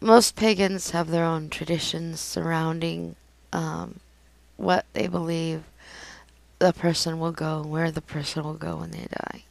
Most 0.00 0.36
pagans 0.36 0.90
have 0.90 1.08
their 1.08 1.24
own 1.24 1.48
traditions 1.48 2.20
surrounding 2.20 3.16
um, 3.52 3.98
what 4.56 4.84
they 4.92 5.06
believe 5.08 5.64
the 6.58 6.72
person 6.72 7.18
will 7.18 7.32
go, 7.32 7.62
where 7.62 7.90
the 7.90 8.02
person 8.02 8.44
will 8.44 8.54
go 8.54 8.76
when 8.76 8.90
they 8.90 9.06
die. 9.10 9.44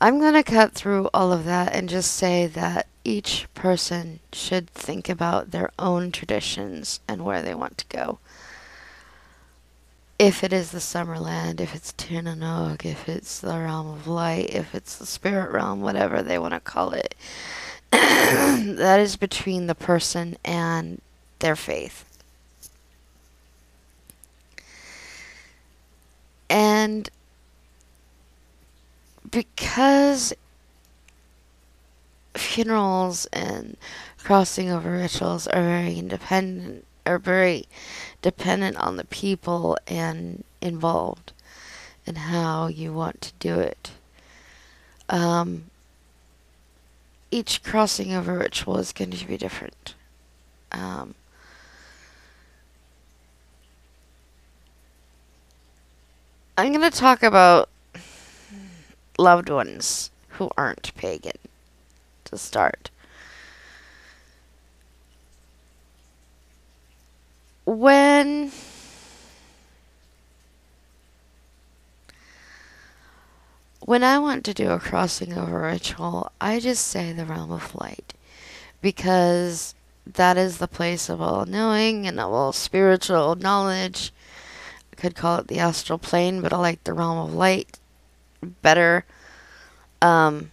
I'm 0.00 0.20
going 0.20 0.34
to 0.34 0.44
cut 0.44 0.72
through 0.74 1.10
all 1.12 1.32
of 1.32 1.44
that 1.46 1.74
and 1.74 1.88
just 1.88 2.12
say 2.12 2.46
that 2.46 2.86
each 3.08 3.48
person 3.54 4.20
should 4.34 4.68
think 4.68 5.08
about 5.08 5.50
their 5.50 5.70
own 5.78 6.12
traditions 6.12 7.00
and 7.08 7.24
where 7.24 7.40
they 7.40 7.54
want 7.54 7.78
to 7.78 7.86
go. 7.86 8.18
If 10.18 10.44
it 10.44 10.52
is 10.52 10.72
the 10.72 10.78
Summerland, 10.78 11.58
if 11.58 11.74
it's 11.74 11.94
Tir 11.96 12.22
if 12.84 13.08
it's 13.08 13.40
the 13.40 13.58
realm 13.58 13.88
of 13.88 14.06
light, 14.06 14.50
if 14.50 14.74
it's 14.74 14.96
the 14.96 15.06
spirit 15.06 15.52
realm, 15.52 15.80
whatever 15.80 16.22
they 16.22 16.38
want 16.38 16.52
to 16.52 16.60
call 16.60 16.92
it, 16.92 17.14
that 17.90 19.00
is 19.00 19.16
between 19.16 19.68
the 19.68 19.74
person 19.74 20.36
and 20.44 21.00
their 21.38 21.56
faith. 21.56 22.04
And 26.50 27.08
because 29.30 30.34
funerals 32.38 33.26
and 33.26 33.76
crossing 34.18 34.70
over 34.70 34.92
rituals 34.92 35.46
are 35.46 35.62
very 35.62 35.98
independent 35.98 36.84
are 37.06 37.18
very 37.18 37.64
dependent 38.20 38.76
on 38.76 38.96
the 38.96 39.04
people 39.04 39.78
and 39.86 40.44
involved 40.60 41.32
and 42.06 42.18
how 42.18 42.66
you 42.66 42.92
want 42.92 43.20
to 43.22 43.32
do 43.38 43.58
it. 43.58 43.92
Um, 45.08 45.70
each 47.30 47.62
crossing 47.62 48.12
over 48.12 48.36
ritual 48.36 48.78
is 48.78 48.92
going 48.92 49.10
to 49.10 49.26
be 49.26 49.38
different. 49.38 49.94
Um, 50.70 51.14
I'm 56.58 56.72
going 56.72 56.90
to 56.90 56.96
talk 56.96 57.22
about 57.22 57.70
loved 59.18 59.48
ones 59.48 60.10
who 60.30 60.50
aren't 60.56 60.94
pagan 60.94 61.38
to 62.30 62.38
start. 62.38 62.90
When 67.64 68.50
when 73.80 74.04
I 74.04 74.18
want 74.18 74.44
to 74.44 74.54
do 74.54 74.70
a 74.70 74.78
crossing 74.78 75.36
over 75.36 75.62
ritual, 75.62 76.32
I 76.40 76.60
just 76.60 76.86
say 76.86 77.12
the 77.12 77.24
realm 77.24 77.50
of 77.50 77.74
light 77.74 78.14
because 78.80 79.74
that 80.06 80.36
is 80.36 80.58
the 80.58 80.68
place 80.68 81.08
of 81.08 81.20
all 81.20 81.44
knowing 81.46 82.06
and 82.06 82.18
of 82.18 82.32
all 82.32 82.52
spiritual 82.52 83.34
knowledge. 83.34 84.12
I 84.92 84.96
could 84.96 85.14
call 85.14 85.38
it 85.38 85.48
the 85.48 85.58
astral 85.58 85.98
plane, 85.98 86.40
but 86.40 86.52
I 86.52 86.58
like 86.58 86.84
the 86.84 86.92
realm 86.92 87.18
of 87.18 87.34
light 87.34 87.78
better. 88.62 89.04
Um, 90.00 90.50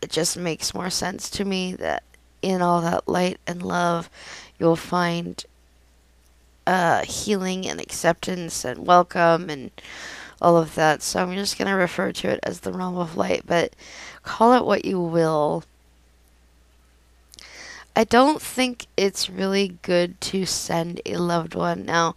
it 0.00 0.10
just 0.10 0.36
makes 0.36 0.74
more 0.74 0.90
sense 0.90 1.28
to 1.30 1.44
me 1.44 1.74
that 1.74 2.02
in 2.42 2.62
all 2.62 2.80
that 2.80 3.08
light 3.08 3.38
and 3.46 3.62
love, 3.62 4.08
you'll 4.58 4.76
find 4.76 5.44
uh, 6.66 7.02
healing 7.04 7.66
and 7.66 7.80
acceptance 7.80 8.64
and 8.64 8.86
welcome 8.86 9.50
and 9.50 9.70
all 10.40 10.56
of 10.56 10.74
that. 10.74 11.02
So 11.02 11.20
I'm 11.20 11.34
just 11.34 11.58
going 11.58 11.68
to 11.68 11.74
refer 11.74 12.12
to 12.12 12.28
it 12.28 12.40
as 12.42 12.60
the 12.60 12.72
realm 12.72 12.96
of 12.96 13.16
light, 13.16 13.42
but 13.46 13.74
call 14.22 14.52
it 14.54 14.64
what 14.64 14.84
you 14.84 15.00
will. 15.00 15.64
I 17.96 18.04
don't 18.04 18.40
think 18.40 18.86
it's 18.96 19.28
really 19.28 19.78
good 19.82 20.20
to 20.20 20.46
send 20.46 21.00
a 21.04 21.16
loved 21.16 21.56
one. 21.56 21.84
Now, 21.84 22.14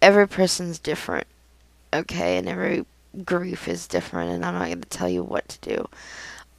every 0.00 0.26
person's 0.26 0.78
different, 0.78 1.26
okay, 1.92 2.38
and 2.38 2.48
every 2.48 2.86
grief 3.24 3.68
is 3.68 3.86
different, 3.86 4.30
and 4.30 4.44
I'm 4.44 4.54
not 4.54 4.66
going 4.66 4.80
to 4.80 4.88
tell 4.88 5.10
you 5.10 5.22
what 5.22 5.48
to 5.50 5.76
do. 5.76 5.88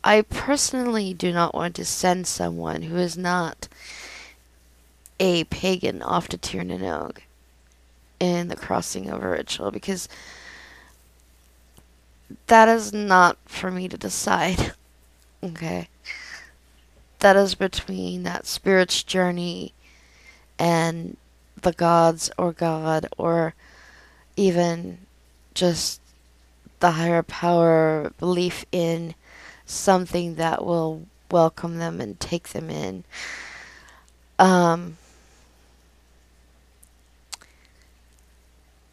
I 0.03 0.21
personally 0.21 1.13
do 1.13 1.31
not 1.31 1.55
want 1.55 1.75
to 1.75 1.85
send 1.85 2.27
someone 2.27 2.83
who 2.83 2.97
is 2.97 3.17
not 3.17 3.67
a 5.19 5.45
pagan 5.45 6.01
off 6.01 6.27
to 6.29 6.37
Tir 6.37 6.63
na 6.63 6.75
nOg 6.75 7.19
in 8.19 8.49
the 8.49 8.55
crossing 8.55 9.09
over 9.09 9.31
ritual 9.31 9.71
because 9.71 10.09
that 12.47 12.67
is 12.67 12.91
not 12.91 13.37
for 13.45 13.71
me 13.71 13.87
to 13.87 13.97
decide. 13.97 14.73
okay. 15.43 15.87
That 17.19 17.37
is 17.37 17.55
between 17.55 18.23
that 18.23 18.45
spirit's 18.45 19.03
journey 19.03 19.73
and 20.59 21.15
the 21.61 21.71
gods 21.71 22.29
or 22.37 22.51
God 22.51 23.07
or 23.17 23.53
even 24.35 24.99
just 25.53 26.01
the 26.79 26.91
higher 26.91 27.23
power 27.23 28.11
belief 28.19 28.65
in 28.73 29.15
something 29.65 30.35
that 30.35 30.65
will 30.65 31.03
welcome 31.31 31.77
them 31.77 31.99
and 32.01 32.19
take 32.19 32.49
them 32.49 32.69
in. 32.69 33.03
Um, 34.37 34.97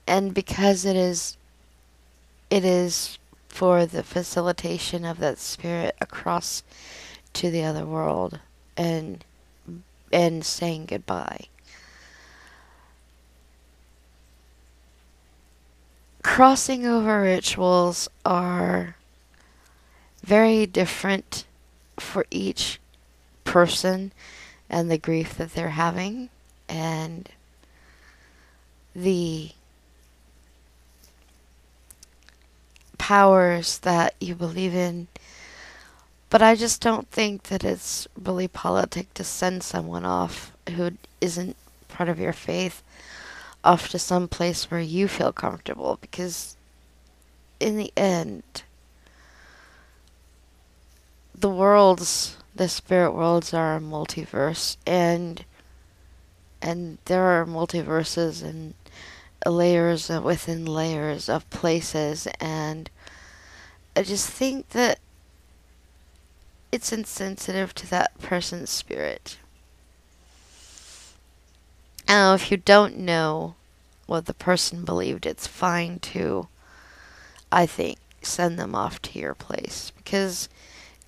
and 0.07 0.35
because 0.35 0.85
it 0.85 0.97
is 0.97 1.37
it 2.51 2.65
is 2.65 3.19
for 3.49 3.87
the 3.87 4.03
facilitation 4.03 5.05
of 5.05 5.19
that 5.19 5.39
spirit 5.39 5.97
across 6.01 6.63
to 7.33 7.51
the 7.51 7.63
other 7.63 7.87
world 7.87 8.41
and 8.77 9.25
and 10.13 10.45
saying 10.45 10.87
goodbye. 10.87 11.47
crossing 16.23 16.87
over 16.87 17.23
rituals 17.23 18.09
are 18.25 18.97
very 20.23 20.67
different 20.67 21.45
for 21.99 22.25
each 22.31 22.79
person 23.45 24.13
and 24.69 24.91
the 24.91 24.99
grief 24.99 25.37
that 25.37 25.55
they're 25.55 25.71
having 25.71 26.31
and 26.69 27.29
the 28.95 29.51
powers 32.99 33.79
that 33.79 34.15
you 34.21 34.35
believe 34.35 34.75
in. 34.75 35.09
But 36.29 36.43
I 36.43 36.55
just 36.55 36.81
don't 36.81 37.09
think 37.11 37.45
that 37.45 37.65
it's 37.65 38.07
really 38.21 38.47
politic 38.47 39.13
to 39.15 39.25
send 39.25 39.65
someone 39.65 40.05
off 40.05 40.53
who 40.77 40.93
isn't 41.21 41.57
part 41.89 42.09
of 42.09 42.21
your 42.21 42.33
faith 42.33 42.83
off 43.65 43.89
to 43.89 43.99
some 43.99 44.29
place 44.29 44.71
where 44.71 44.81
you 44.81 45.09
feel 45.09 45.33
comfortable 45.33 45.99
because 46.01 46.57
in 47.59 47.77
the 47.77 47.93
end 47.97 48.63
the 51.41 51.51
worlds 51.51 52.37
the 52.55 52.69
spirit 52.69 53.13
worlds 53.13 53.55
are 53.55 53.77
a 53.77 53.81
multiverse 53.81 54.77
and 54.87 55.45
and 56.63 56.99
there 57.07 57.23
are 57.23 57.47
multiverses 57.47 58.43
and 58.43 58.75
layers 59.47 60.09
within 60.09 60.67
layers 60.67 61.29
of 61.29 61.49
places 61.51 62.29
and 62.41 62.91
I 63.97 64.03
just 64.03 64.29
think 64.29 64.71
that 64.71 64.99
it's 66.71 66.93
insensitive 66.93 67.75
to 67.77 67.91
that 67.91 68.19
person's 68.21 68.71
spirit 68.71 69.39
now, 72.11 72.35
if 72.35 72.51
you 72.51 72.57
don't 72.57 72.99
know 72.99 73.55
what 74.07 74.27
the 74.27 74.35
person 74.35 74.85
believed, 74.85 75.27
it's 75.27 75.47
fine 75.47 76.01
to, 76.01 76.49
I 77.53 77.67
think, 77.67 77.99
send 78.21 78.59
them 78.59 78.75
off 78.75 79.01
to 79.03 79.21
your 79.21 79.37
place. 79.37 79.93
Because 79.97 80.49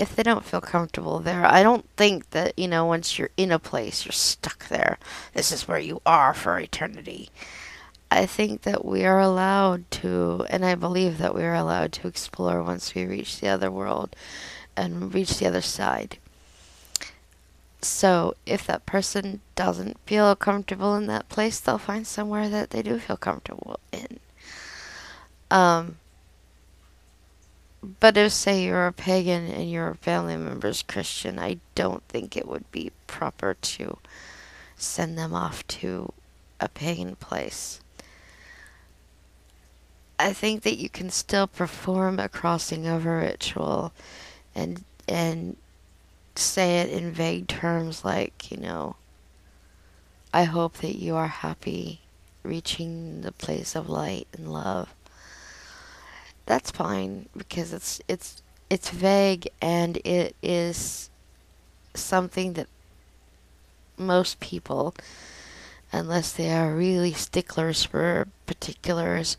if 0.02 0.16
they 0.16 0.22
don't 0.22 0.44
feel 0.44 0.60
comfortable 0.60 1.20
there, 1.20 1.46
I 1.46 1.62
don't 1.62 1.88
think 1.96 2.30
that, 2.30 2.58
you 2.58 2.66
know, 2.68 2.84
once 2.84 3.18
you're 3.18 3.30
in 3.36 3.52
a 3.52 3.58
place, 3.58 4.04
you're 4.04 4.12
stuck 4.12 4.68
there. 4.68 4.98
This 5.32 5.52
is 5.52 5.68
where 5.68 5.78
you 5.78 6.02
are 6.04 6.34
for 6.34 6.58
eternity. 6.58 7.30
I 8.10 8.26
think 8.26 8.62
that 8.62 8.84
we 8.84 9.04
are 9.04 9.20
allowed 9.20 9.90
to, 9.92 10.44
and 10.50 10.64
I 10.64 10.74
believe 10.74 11.18
that 11.18 11.34
we 11.34 11.44
are 11.44 11.54
allowed 11.54 11.92
to 11.92 12.08
explore 12.08 12.62
once 12.62 12.94
we 12.94 13.06
reach 13.06 13.40
the 13.40 13.48
other 13.48 13.70
world 13.70 14.14
and 14.76 15.14
reach 15.14 15.38
the 15.38 15.46
other 15.46 15.62
side. 15.62 16.18
So 17.80 18.34
if 18.44 18.66
that 18.66 18.84
person 18.84 19.40
doesn't 19.54 19.98
feel 20.04 20.34
comfortable 20.36 20.94
in 20.96 21.06
that 21.06 21.28
place, 21.28 21.58
they'll 21.58 21.78
find 21.78 22.06
somewhere 22.06 22.48
that 22.48 22.70
they 22.70 22.82
do 22.82 22.98
feel 22.98 23.16
comfortable 23.16 23.78
in. 23.92 24.18
Um, 25.50 25.96
but 27.82 28.16
if, 28.16 28.32
say, 28.32 28.64
you're 28.64 28.86
a 28.86 28.92
pagan 28.92 29.48
and 29.48 29.70
your 29.70 29.94
family 29.94 30.36
member's 30.36 30.82
Christian, 30.82 31.38
I 31.38 31.58
don't 31.74 32.02
think 32.04 32.36
it 32.36 32.46
would 32.46 32.70
be 32.70 32.92
proper 33.06 33.54
to 33.54 33.98
send 34.76 35.18
them 35.18 35.34
off 35.34 35.66
to 35.68 36.12
a 36.60 36.68
pagan 36.68 37.16
place. 37.16 37.80
I 40.18 40.32
think 40.32 40.62
that 40.62 40.78
you 40.78 40.88
can 40.88 41.10
still 41.10 41.48
perform 41.48 42.20
a 42.20 42.28
crossing 42.28 42.86
over 42.86 43.18
ritual 43.18 43.92
and 44.54 44.84
and 45.08 45.56
say 46.36 46.78
it 46.80 46.90
in 46.90 47.10
vague 47.10 47.48
terms 47.48 48.04
like, 48.04 48.50
you 48.50 48.56
know, 48.56 48.94
I 50.32 50.44
hope 50.44 50.74
that 50.78 50.96
you 50.96 51.16
are 51.16 51.26
happy 51.26 52.00
reaching 52.44 53.22
the 53.22 53.32
place 53.32 53.74
of 53.74 53.88
light 53.88 54.28
and 54.32 54.52
love. 54.52 54.94
That's 56.46 56.70
fine 56.70 57.28
because 57.36 57.72
it's 57.72 58.00
it's 58.08 58.42
it's 58.68 58.90
vague 58.90 59.48
and 59.60 59.98
it 59.98 60.34
is 60.42 61.10
something 61.94 62.54
that 62.54 62.68
most 63.98 64.40
people 64.40 64.94
unless 65.92 66.32
they 66.32 66.50
are 66.50 66.74
really 66.74 67.12
sticklers 67.12 67.84
for 67.84 68.26
particulars 68.46 69.36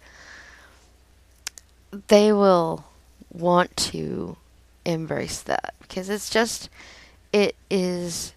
they 2.08 2.32
will 2.32 2.86
want 3.32 3.76
to 3.76 4.38
embrace 4.86 5.42
that 5.42 5.74
because 5.82 6.10
it's 6.10 6.30
just 6.30 6.70
it 7.32 7.56
is 7.70 8.34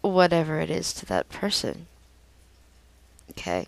whatever 0.00 0.60
it 0.60 0.70
is 0.70 0.92
to 0.92 1.06
that 1.06 1.28
person. 1.28 1.86
Okay. 3.30 3.66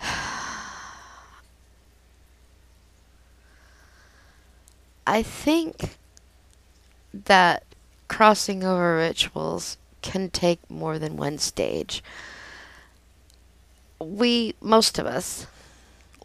I 5.06 5.22
think 5.22 5.96
that 7.12 7.64
crossing 8.08 8.64
over 8.64 8.96
rituals 8.96 9.76
can 10.02 10.30
take 10.30 10.70
more 10.70 10.98
than 10.98 11.16
one 11.16 11.38
stage. 11.38 12.02
We, 13.98 14.54
most 14.60 14.98
of 14.98 15.06
us, 15.06 15.46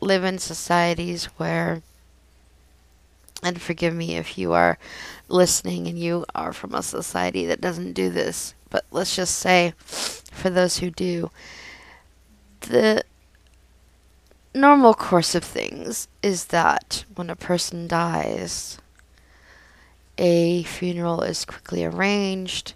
live 0.02 0.24
in 0.24 0.40
societies 0.40 1.26
where 1.38 1.82
and 3.44 3.62
forgive 3.62 3.94
me 3.94 4.16
if 4.16 4.38
you 4.38 4.54
are 4.54 4.78
listening 5.28 5.88
and 5.88 6.00
you 6.00 6.26
are 6.34 6.54
from 6.54 6.74
a 6.74 6.82
society 6.82 7.46
that 7.46 7.62
doesn't 7.62 7.94
do 7.94 8.10
this, 8.10 8.56
but 8.70 8.86
let's 8.92 9.16
just 9.16 9.38
say 9.38 9.74
for 9.78 10.50
those 10.50 10.78
who 10.78 10.90
do, 10.90 11.30
the 12.62 13.04
normal 14.56 14.94
course 14.94 15.36
of 15.36 15.44
things 15.44 16.08
is 16.24 16.46
that 16.46 17.04
when 17.16 17.30
a 17.30 17.36
person 17.36 17.88
dies, 17.88 18.80
a 20.18 20.64
funeral 20.64 21.22
is 21.22 21.46
quickly 21.46 21.84
arranged, 21.84 22.74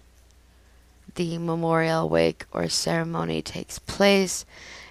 the 1.14 1.38
memorial 1.38 2.08
wake 2.08 2.44
or 2.52 2.68
ceremony 2.68 3.42
takes 3.42 3.78
place. 3.78 4.44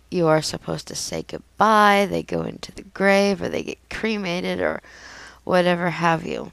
You 0.10 0.28
are 0.28 0.42
supposed 0.42 0.88
to 0.88 0.96
say 0.96 1.24
goodbye. 1.28 2.08
They 2.10 2.24
go 2.24 2.42
into 2.42 2.72
the 2.72 2.82
grave 2.82 3.42
or 3.42 3.50
they 3.50 3.64
get 3.64 3.90
cremated 3.90 4.60
or 4.60 4.82
whatever 5.44 5.92
have 5.92 6.26
you. 6.26 6.52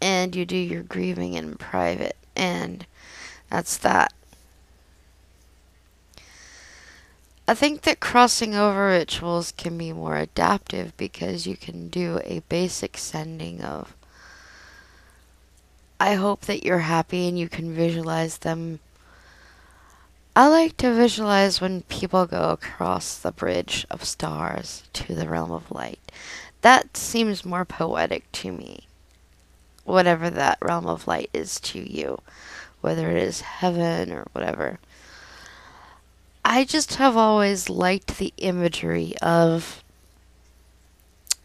And 0.00 0.34
you 0.34 0.46
do 0.46 0.56
your 0.56 0.82
grieving 0.82 1.34
in 1.34 1.56
private, 1.56 2.16
and 2.34 2.86
that's 3.50 3.76
that. 3.78 4.14
I 7.50 7.54
think 7.54 7.80
that 7.80 7.98
crossing 7.98 8.54
over 8.54 8.86
rituals 8.86 9.50
can 9.50 9.76
be 9.76 9.92
more 9.92 10.16
adaptive 10.16 10.96
because 10.96 11.48
you 11.48 11.56
can 11.56 11.88
do 11.88 12.20
a 12.24 12.44
basic 12.48 12.96
sending 12.96 13.60
of 13.60 13.96
I 15.98 16.14
hope 16.14 16.42
that 16.42 16.62
you're 16.62 16.78
happy 16.78 17.26
and 17.26 17.36
you 17.36 17.48
can 17.48 17.74
visualize 17.74 18.38
them. 18.38 18.78
I 20.36 20.46
like 20.46 20.76
to 20.76 20.94
visualize 20.94 21.60
when 21.60 21.82
people 21.82 22.24
go 22.24 22.50
across 22.50 23.18
the 23.18 23.32
bridge 23.32 23.84
of 23.90 24.04
stars 24.04 24.84
to 24.92 25.16
the 25.16 25.28
realm 25.28 25.50
of 25.50 25.72
light 25.72 26.12
that 26.60 26.96
seems 26.96 27.44
more 27.44 27.64
poetic 27.64 28.30
to 28.30 28.52
me. 28.52 28.86
Whatever 29.82 30.30
that 30.30 30.58
realm 30.62 30.86
of 30.86 31.08
light 31.08 31.30
is 31.32 31.58
to 31.62 31.80
you, 31.80 32.20
whether 32.80 33.10
it 33.10 33.20
is 33.20 33.40
heaven 33.40 34.12
or 34.12 34.28
whatever. 34.30 34.78
I 36.44 36.64
just 36.64 36.96
have 36.96 37.16
always 37.16 37.68
liked 37.68 38.18
the 38.18 38.32
imagery 38.38 39.14
of 39.20 39.84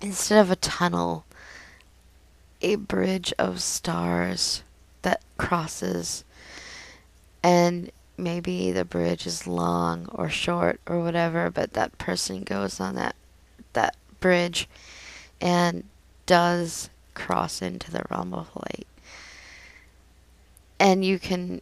instead 0.02 0.40
of 0.40 0.52
a 0.52 0.56
tunnel, 0.56 1.26
a 2.62 2.76
bridge 2.76 3.34
of 3.38 3.62
stars 3.62 4.64
that 5.02 5.22
crosses, 5.38 6.24
and 7.44 7.92
maybe 8.18 8.72
the 8.72 8.86
bridge 8.86 9.28
is 9.28 9.48
long 9.48 10.08
or 10.12 10.30
short 10.30 10.80
or 10.88 11.00
whatever, 11.02 11.50
but 11.50 11.74
that 11.74 11.98
person 11.98 12.44
goes 12.44 12.80
on 12.80 12.96
that 12.96 13.16
that 13.74 13.96
bridge 14.20 14.70
and 15.42 15.84
does 16.26 16.90
cross 17.14 17.62
into 17.62 17.92
the 17.92 18.04
realm 18.10 18.34
of 18.34 18.50
light. 18.56 18.88
And 20.80 21.04
you 21.04 21.20
can 21.20 21.62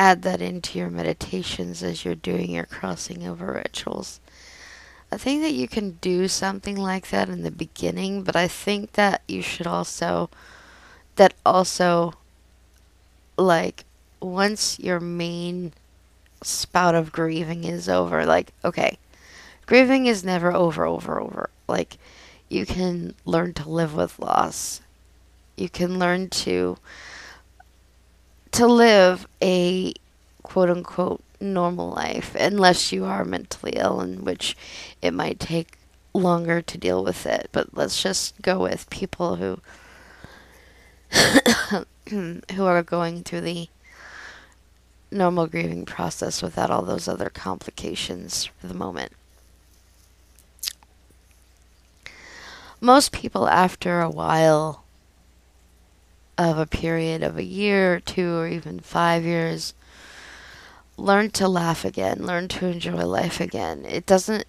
add 0.00 0.22
that 0.22 0.40
into 0.40 0.78
your 0.78 0.88
meditations 0.88 1.82
as 1.82 2.06
you're 2.06 2.14
doing 2.14 2.52
your 2.52 2.64
crossing 2.64 3.28
over 3.28 3.52
rituals. 3.52 4.18
I 5.12 5.18
think 5.18 5.42
that 5.42 5.52
you 5.52 5.68
can 5.68 5.98
do 6.00 6.26
something 6.26 6.74
like 6.74 7.10
that 7.10 7.28
in 7.28 7.42
the 7.42 7.50
beginning, 7.50 8.22
but 8.22 8.34
I 8.34 8.48
think 8.48 8.92
that 8.92 9.20
you 9.28 9.42
should 9.42 9.66
also, 9.66 10.30
that 11.16 11.34
also, 11.44 12.14
like, 13.36 13.84
once 14.20 14.78
your 14.78 15.00
main 15.00 15.74
spout 16.42 16.94
of 16.94 17.12
grieving 17.12 17.64
is 17.64 17.86
over, 17.86 18.24
like, 18.24 18.54
okay, 18.64 18.96
grieving 19.66 20.06
is 20.06 20.24
never 20.24 20.50
over, 20.50 20.86
over, 20.86 21.20
over. 21.20 21.50
Like, 21.68 21.98
you 22.48 22.64
can 22.64 23.14
learn 23.26 23.52
to 23.52 23.68
live 23.68 23.94
with 23.94 24.18
loss. 24.18 24.80
You 25.58 25.68
can 25.68 25.98
learn 25.98 26.30
to 26.30 26.78
to 28.52 28.66
live 28.66 29.26
a 29.42 29.94
quote 30.42 30.70
unquote 30.70 31.22
normal 31.40 31.90
life 31.90 32.34
unless 32.34 32.92
you 32.92 33.04
are 33.04 33.24
mentally 33.24 33.72
ill 33.76 34.00
in 34.00 34.24
which 34.24 34.56
it 35.00 35.12
might 35.12 35.40
take 35.40 35.78
longer 36.12 36.60
to 36.60 36.76
deal 36.78 37.02
with 37.02 37.26
it. 37.26 37.48
But 37.52 37.74
let's 37.76 38.02
just 38.02 38.40
go 38.42 38.60
with 38.60 38.90
people 38.90 39.36
who 39.36 39.60
who 42.08 42.64
are 42.64 42.82
going 42.82 43.22
through 43.22 43.42
the 43.42 43.68
normal 45.10 45.46
grieving 45.46 45.84
process 45.84 46.42
without 46.42 46.70
all 46.70 46.82
those 46.82 47.08
other 47.08 47.30
complications 47.30 48.44
for 48.44 48.66
the 48.66 48.74
moment. 48.74 49.12
most 52.80 53.12
people 53.12 53.46
after 53.46 54.00
a 54.00 54.10
while 54.10 54.84
of 56.48 56.58
a 56.58 56.66
period 56.66 57.22
of 57.22 57.36
a 57.36 57.44
year 57.44 57.96
or 57.96 58.00
two 58.00 58.34
or 58.36 58.48
even 58.48 58.80
five 58.80 59.24
years 59.24 59.74
learn 60.96 61.30
to 61.30 61.46
laugh 61.46 61.84
again, 61.84 62.26
learn 62.26 62.48
to 62.48 62.66
enjoy 62.66 63.04
life 63.04 63.40
again. 63.40 63.84
It 63.86 64.06
doesn't, 64.06 64.46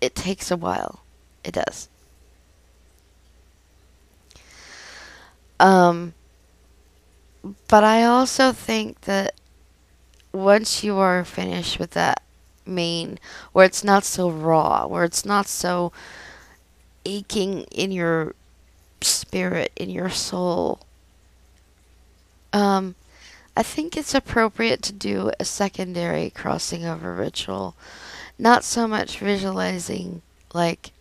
it 0.00 0.14
takes 0.14 0.50
a 0.50 0.56
while. 0.56 1.00
It 1.42 1.54
does. 1.54 1.88
Um, 5.58 6.14
but 7.66 7.82
I 7.82 8.04
also 8.04 8.52
think 8.52 9.02
that 9.02 9.34
once 10.32 10.84
you 10.84 10.96
are 10.96 11.24
finished 11.24 11.80
with 11.80 11.92
that 11.92 12.22
main, 12.64 13.18
where 13.52 13.66
it's 13.66 13.82
not 13.82 14.04
so 14.04 14.30
raw, 14.30 14.86
where 14.86 15.04
it's 15.04 15.24
not 15.24 15.48
so 15.48 15.92
aching 17.04 17.62
in 17.72 17.90
your 17.90 18.34
spirit, 19.02 19.72
in 19.76 19.90
your 19.90 20.10
soul, 20.10 20.80
um, 22.52 22.94
I 23.56 23.62
think 23.62 23.96
it's 23.96 24.14
appropriate 24.14 24.82
to 24.82 24.92
do 24.92 25.30
a 25.38 25.44
secondary 25.44 26.30
crossing 26.30 26.84
over 26.84 27.14
ritual. 27.14 27.74
Not 28.38 28.64
so 28.64 28.86
much 28.86 29.18
visualizing 29.18 30.22
like 30.54 30.92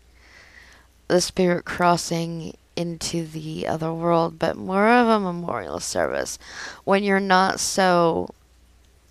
the 1.07 1.21
spirit 1.21 1.65
crossing 1.65 2.55
into 2.75 3.25
the 3.25 3.67
other 3.67 3.93
world, 3.93 4.37
but 4.39 4.55
more 4.55 4.87
of 4.87 5.07
a 5.07 5.19
memorial 5.19 5.79
service 5.79 6.37
when 6.83 7.03
you're 7.03 7.19
not 7.19 7.59
so 7.59 8.29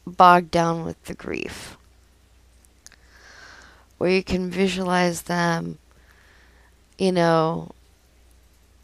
bogged 0.06 0.50
down 0.50 0.84
with 0.84 1.02
the 1.04 1.14
grief. 1.14 1.76
Where 3.98 4.10
you 4.10 4.22
can 4.22 4.50
visualize 4.50 5.22
them 5.22 5.78
you 6.98 7.12
know, 7.12 7.70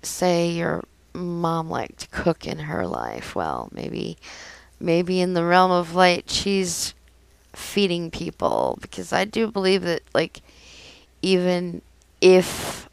say 0.02 0.50
your 0.50 0.84
mom 1.14 1.70
liked 1.70 2.00
to 2.00 2.08
cook 2.08 2.46
in 2.46 2.58
her 2.58 2.86
life. 2.86 3.34
Well, 3.34 3.68
maybe 3.72 4.16
maybe 4.80 5.20
in 5.20 5.34
the 5.34 5.44
realm 5.44 5.70
of 5.70 5.94
light 5.94 6.28
she's 6.28 6.94
feeding 7.52 8.10
people 8.10 8.78
because 8.80 9.12
I 9.12 9.24
do 9.24 9.50
believe 9.50 9.82
that 9.82 10.02
like 10.14 10.40
even 11.22 11.82
if 12.20 12.88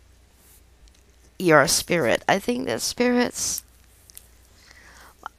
you're 1.39 1.61
a 1.61 1.67
spirit. 1.67 2.23
I 2.27 2.37
think 2.37 2.67
that 2.67 2.81
spirits. 2.81 3.63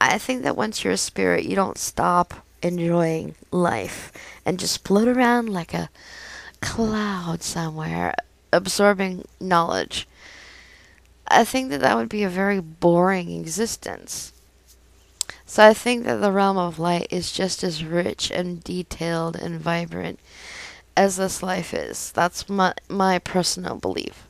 I 0.01 0.17
think 0.17 0.41
that 0.43 0.57
once 0.57 0.83
you're 0.83 0.93
a 0.93 0.97
spirit, 0.97 1.45
you 1.45 1.55
don't 1.55 1.77
stop 1.77 2.33
enjoying 2.63 3.35
life 3.51 4.11
and 4.45 4.59
just 4.59 4.85
float 4.85 5.07
around 5.07 5.49
like 5.49 5.75
a 5.75 5.89
cloud 6.59 7.43
somewhere, 7.43 8.15
absorbing 8.51 9.25
knowledge. 9.39 10.07
I 11.33 11.43
think 11.43 11.69
that 11.69 11.81
that 11.81 11.95
would 11.95 12.09
be 12.09 12.23
a 12.23 12.29
very 12.29 12.59
boring 12.59 13.31
existence. 13.39 14.33
So 15.45 15.65
I 15.65 15.73
think 15.73 16.05
that 16.05 16.17
the 16.17 16.31
realm 16.31 16.57
of 16.57 16.79
light 16.79 17.07
is 17.09 17.31
just 17.31 17.63
as 17.63 17.83
rich 17.83 18.31
and 18.31 18.63
detailed 18.63 19.35
and 19.35 19.59
vibrant 19.59 20.19
as 20.95 21.17
this 21.17 21.43
life 21.43 21.73
is. 21.73 22.11
That's 22.11 22.47
my 22.47 22.73
my 22.87 23.19
personal 23.19 23.75
belief. 23.75 24.25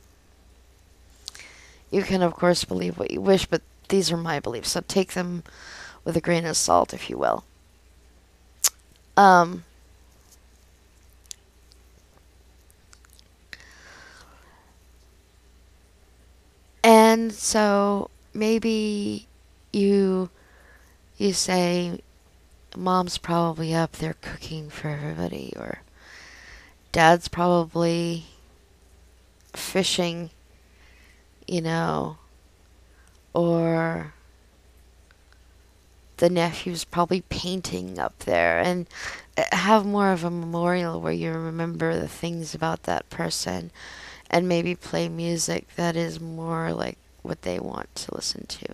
You 1.90 2.02
can 2.02 2.22
of 2.22 2.34
course 2.34 2.64
believe 2.64 2.98
what 2.98 3.10
you 3.10 3.20
wish, 3.20 3.46
but 3.46 3.62
these 3.88 4.10
are 4.10 4.16
my 4.16 4.40
beliefs, 4.40 4.72
so 4.72 4.80
take 4.80 5.12
them 5.12 5.44
with 6.04 6.16
a 6.16 6.20
grain 6.20 6.46
of 6.46 6.56
salt, 6.56 6.94
if 6.94 7.08
you 7.10 7.18
will. 7.18 7.44
Um, 9.16 9.64
and 17.12 17.32
so 17.32 18.10
maybe 18.32 19.26
you 19.72 20.30
you 21.18 21.32
say 21.32 22.00
mom's 22.76 23.18
probably 23.18 23.74
up 23.74 23.92
there 23.92 24.16
cooking 24.20 24.70
for 24.70 24.88
everybody 24.88 25.52
or 25.56 25.80
dad's 26.92 27.28
probably 27.28 28.24
fishing 29.52 30.30
you 31.46 31.60
know. 31.60 32.16
Or 33.34 34.14
the 36.18 36.30
nephew's 36.30 36.84
probably 36.84 37.22
painting 37.22 37.98
up 37.98 38.18
there. 38.20 38.58
And 38.58 38.86
uh, 39.36 39.44
have 39.52 39.86
more 39.86 40.12
of 40.12 40.24
a 40.24 40.30
memorial 40.30 41.00
where 41.00 41.12
you 41.12 41.32
remember 41.32 41.98
the 41.98 42.08
things 42.08 42.54
about 42.54 42.84
that 42.84 43.08
person 43.10 43.70
and 44.30 44.48
maybe 44.48 44.74
play 44.74 45.08
music 45.08 45.74
that 45.76 45.96
is 45.96 46.20
more 46.20 46.72
like 46.72 46.96
what 47.22 47.42
they 47.42 47.58
want 47.58 47.94
to 47.94 48.14
listen 48.14 48.46
to. 48.46 48.66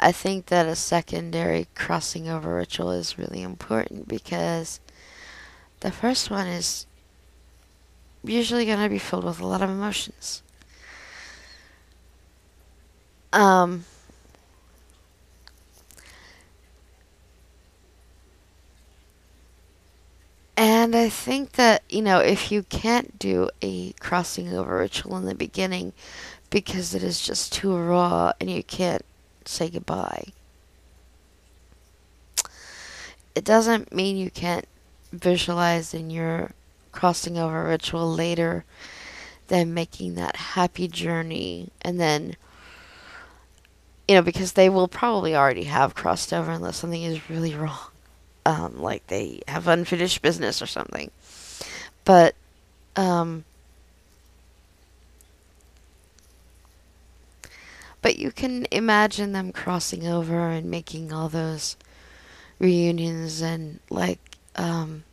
I 0.00 0.10
think 0.10 0.46
that 0.46 0.66
a 0.66 0.74
secondary 0.74 1.68
crossing 1.74 2.28
over 2.28 2.56
ritual 2.56 2.90
is 2.90 3.18
really 3.18 3.42
important 3.42 4.08
because 4.08 4.80
the 5.80 5.92
first 5.92 6.30
one 6.30 6.46
is 6.46 6.86
usually 8.24 8.66
going 8.66 8.82
to 8.82 8.88
be 8.88 8.98
filled 8.98 9.24
with 9.24 9.40
a 9.40 9.46
lot 9.46 9.62
of 9.62 9.70
emotions. 9.70 10.42
Um, 13.32 13.84
And 20.56 20.94
I 20.94 21.08
think 21.08 21.52
that, 21.52 21.82
you 21.88 22.02
know, 22.02 22.18
if 22.18 22.52
you 22.52 22.62
can't 22.62 23.18
do 23.18 23.48
a 23.62 23.92
crossing 23.94 24.54
over 24.54 24.78
ritual 24.78 25.16
in 25.16 25.24
the 25.24 25.34
beginning 25.34 25.92
because 26.52 26.94
it 26.94 27.02
is 27.02 27.18
just 27.18 27.50
too 27.50 27.74
raw 27.74 28.30
and 28.38 28.50
you 28.50 28.62
can't 28.62 29.04
say 29.46 29.70
goodbye, 29.70 30.26
it 33.34 33.42
doesn't 33.42 33.92
mean 33.92 34.18
you 34.18 34.30
can't 34.30 34.66
visualize 35.12 35.94
in 35.94 36.10
your 36.10 36.52
crossing 36.92 37.38
over 37.38 37.64
ritual 37.64 38.12
later 38.14 38.64
than 39.48 39.72
making 39.72 40.14
that 40.14 40.36
happy 40.36 40.86
journey. 40.86 41.70
And 41.80 41.98
then 41.98 42.36
you 44.06 44.14
know 44.14 44.22
because 44.22 44.52
they 44.52 44.68
will 44.68 44.88
probably 44.88 45.34
already 45.34 45.64
have 45.64 45.94
crossed 45.94 46.34
over 46.34 46.52
unless 46.52 46.76
something 46.76 47.02
is 47.02 47.30
really 47.30 47.54
wrong. 47.56 47.78
Um, 48.44 48.78
like 48.78 49.06
they 49.06 49.40
have 49.48 49.68
unfinished 49.68 50.20
business 50.20 50.60
or 50.60 50.66
something. 50.66 51.10
But 52.04 52.34
um, 52.94 53.44
but 58.02 58.18
you 58.18 58.30
can 58.30 58.66
imagine 58.70 59.32
them 59.32 59.52
crossing 59.52 60.06
over 60.06 60.48
and 60.48 60.70
making 60.70 61.12
all 61.12 61.28
those 61.28 61.76
reunions 62.58 63.40
and 63.40 63.80
like 63.88 64.36
um, 64.56 65.04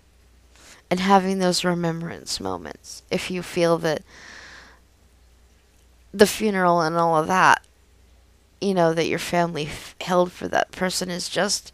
and 0.91 0.99
having 0.99 1.39
those 1.39 1.63
remembrance 1.63 2.39
moments. 2.39 3.03
If 3.09 3.31
you 3.31 3.41
feel 3.41 3.77
that 3.79 4.01
the 6.13 6.27
funeral 6.27 6.81
and 6.81 6.97
all 6.97 7.15
of 7.15 7.27
that, 7.27 7.65
you 8.59 8.73
know, 8.73 8.93
that 8.93 9.07
your 9.07 9.19
family 9.19 9.67
f- 9.67 9.95
held 10.01 10.31
for 10.31 10.47
that 10.47 10.71
person 10.71 11.09
is 11.09 11.29
just 11.29 11.71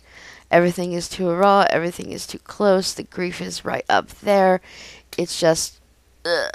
Everything 0.52 0.94
is 0.94 1.10
too 1.10 1.32
raw. 1.32 1.66
Everything 1.70 2.12
is 2.12 2.28
too 2.28 2.40
close. 2.40 2.94
The 2.94 3.04
grief 3.04 3.42
is 3.42 3.66
right 3.66 3.86
up 3.90 4.10
there. 4.22 4.62
It's 5.18 5.40
just. 5.40 5.80
Ugh. 6.24 6.50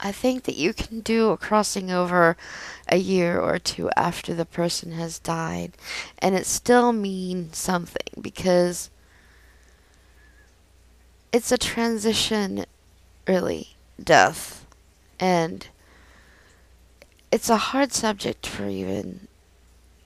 I 0.00 0.12
think 0.12 0.44
that 0.44 0.56
you 0.56 0.74
can 0.74 1.00
do 1.00 1.30
a 1.30 1.36
crossing 1.36 1.90
over 1.90 2.36
a 2.88 2.96
year 2.96 3.40
or 3.40 3.58
two 3.58 3.90
after 3.96 4.34
the 4.34 4.44
person 4.44 4.92
has 4.92 5.18
died, 5.18 5.72
and 6.18 6.34
it 6.34 6.46
still 6.46 6.92
means 6.92 7.56
something 7.56 8.20
because 8.20 8.90
it's 11.32 11.52
a 11.52 11.58
transition, 11.58 12.64
really, 13.26 13.76
death. 14.02 14.66
And 15.18 15.66
it's 17.32 17.48
a 17.48 17.56
hard 17.56 17.92
subject 17.92 18.46
for 18.46 18.68
even 18.68 19.28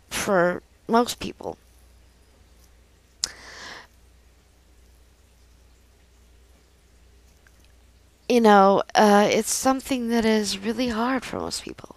for 0.09 0.63
most 0.87 1.19
people. 1.19 1.59
You 8.29 8.41
know, 8.41 8.83
uh, 8.95 9.29
it's 9.31 9.53
something 9.53 10.09
that 10.09 10.25
is 10.25 10.59
really 10.59 10.89
hard 10.89 11.25
for 11.25 11.39
most 11.39 11.63
people. 11.63 11.97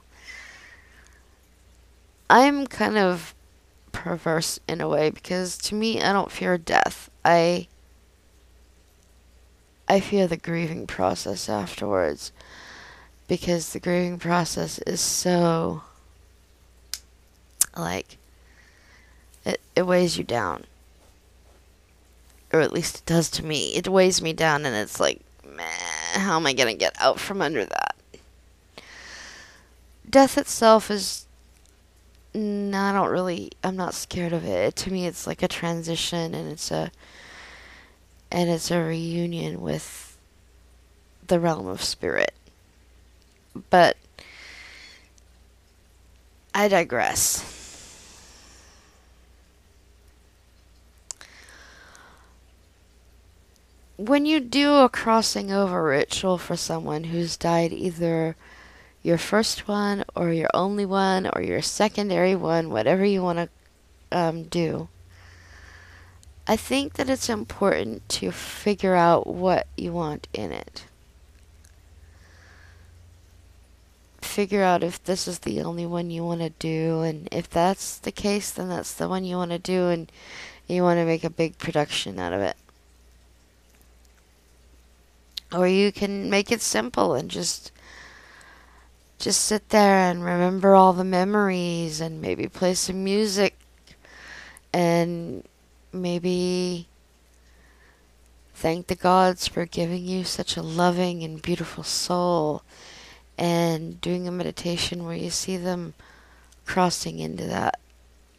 I'm 2.30 2.66
kind 2.68 2.98
of 2.98 3.36
perverse 3.92 4.60
in 4.68 4.80
a 4.80 4.88
way 4.88 5.10
because 5.10 5.58
to 5.58 5.76
me, 5.76 6.02
I 6.02 6.14
don't 6.14 6.32
fear 6.32 6.58
death. 6.58 7.10
I 7.26 7.68
I 9.88 10.00
fear 10.00 10.26
the 10.26 10.38
grieving 10.38 10.88
process 10.88 11.50
afterwards 11.50 12.32
because 13.28 13.74
the 13.74 13.80
grieving 13.80 14.18
process 14.18 14.80
is 14.80 15.02
so 15.02 15.84
like 17.76 18.18
it 19.44 19.60
it 19.76 19.84
weighs 19.84 20.18
you 20.18 20.24
down. 20.24 20.64
Or 22.54 22.62
at 22.62 22.74
least 22.74 23.00
it 23.00 23.06
does 23.06 23.30
to 23.32 23.46
me. 23.46 23.76
It 23.76 23.88
weighs 23.88 24.22
me 24.22 24.32
down 24.32 24.66
and 24.66 24.76
it's 24.76 25.00
like 25.00 25.22
meh, 25.46 25.64
how 26.12 26.38
am 26.38 26.45
I 26.45 26.53
going 26.53 26.74
to 26.74 26.78
get 26.78 26.95
out 26.99 27.20
from 27.20 27.41
under 27.41 27.66
that? 27.66 27.95
Death 30.09 30.38
itself 30.38 30.91
is. 30.91 31.26
No, 32.34 32.80
I 32.80 32.93
don't 32.93 33.09
really. 33.09 33.51
I'm 33.64 33.76
not 33.76 33.93
scared 33.93 34.34
of 34.34 34.45
it. 34.45 34.76
To 34.78 34.91
me, 34.91 35.05
it's 35.05 35.28
like 35.28 35.43
a 35.43 35.47
transition, 35.47 36.34
and 36.34 36.51
it's 36.51 36.72
a. 36.72 36.91
And 38.32 38.49
it's 38.49 38.72
a 38.72 38.82
reunion 38.82 39.62
with 39.62 40.18
the 41.28 41.39
realm 41.39 41.68
of 41.68 41.82
spirit. 41.82 42.34
But. 43.70 43.97
I 46.53 46.68
digress. 46.68 47.61
When 54.08 54.26
you 54.26 54.39
do 54.39 54.76
a 54.76 54.89
crossing 54.89 55.52
over 55.52 55.84
ritual 55.84 56.39
for 56.39 56.56
someone 56.56 57.06
who's 57.06 57.38
died 57.38 57.72
either 57.72 58.36
your 59.04 59.20
first 59.20 59.68
one 59.68 60.04
or 60.16 60.32
your 60.32 60.49
only 60.56 60.86
one 60.86 61.30
or 61.34 61.41
your 61.41 61.62
secondary 61.62 62.36
one, 62.36 62.72
whatever 62.72 63.06
you 63.06 63.22
want 63.22 63.38
to 63.38 64.18
um, 64.18 64.43
do, 64.43 64.89
I 66.47 66.56
think 66.56 66.93
that 66.93 67.10
it's 67.10 67.30
important 67.30 68.08
to 68.10 68.32
figure 68.32 68.95
out 68.95 69.28
what 69.28 69.68
you 69.78 69.93
want 69.93 70.28
in 70.34 70.52
it. 70.52 70.86
Figure 74.22 74.64
out 74.64 74.84
if 74.84 75.04
this 75.04 75.28
is 75.28 75.39
the 75.39 75.62
only 75.62 75.86
one 75.86 76.10
you 76.10 76.24
want 76.24 76.41
to 76.41 76.49
do, 76.49 77.02
and 77.02 77.28
if 77.32 77.49
that's 77.49 77.99
the 77.99 78.12
case, 78.12 78.49
then 78.49 78.70
that's 78.70 78.93
the 78.93 79.08
one 79.08 79.26
you 79.26 79.36
want 79.36 79.52
to 79.52 79.60
do, 79.60 79.89
and 79.89 80.12
you 80.68 80.82
want 80.82 80.97
to 80.97 81.06
make 81.06 81.24
a 81.24 81.30
big 81.30 81.58
production 81.60 82.18
out 82.18 82.34
of 82.34 82.41
it. 82.41 82.56
Or 85.54 85.68
you 85.68 85.91
can 85.91 86.30
make 86.30 86.52
it 86.52 86.62
simple 86.62 87.14
and 87.14 87.30
just 87.30 87.72
just 89.20 89.45
sit 89.45 89.70
there 89.70 90.10
and 90.10 90.24
remember 90.26 90.74
all 90.74 90.93
the 90.93 91.04
memories 91.04 92.02
and 92.02 92.22
maybe 92.22 92.47
play 92.47 92.74
some 92.74 93.04
music 93.04 93.56
and 94.74 95.43
maybe 95.93 96.88
thank 98.56 98.88
the 98.88 98.95
gods 98.95 99.47
for 99.47 99.66
giving 99.68 100.06
you 100.06 100.24
such 100.24 100.58
a 100.58 100.62
loving 100.64 101.24
and 101.24 101.41
beautiful 101.41 101.84
soul 101.84 102.64
and 103.38 104.02
doing 104.02 104.28
a 104.28 104.32
meditation 104.32 105.06
where 105.06 105.16
you 105.16 105.30
see 105.30 105.58
them 105.58 105.93
crossing 106.66 107.20
into 107.20 107.45
that 107.45 107.80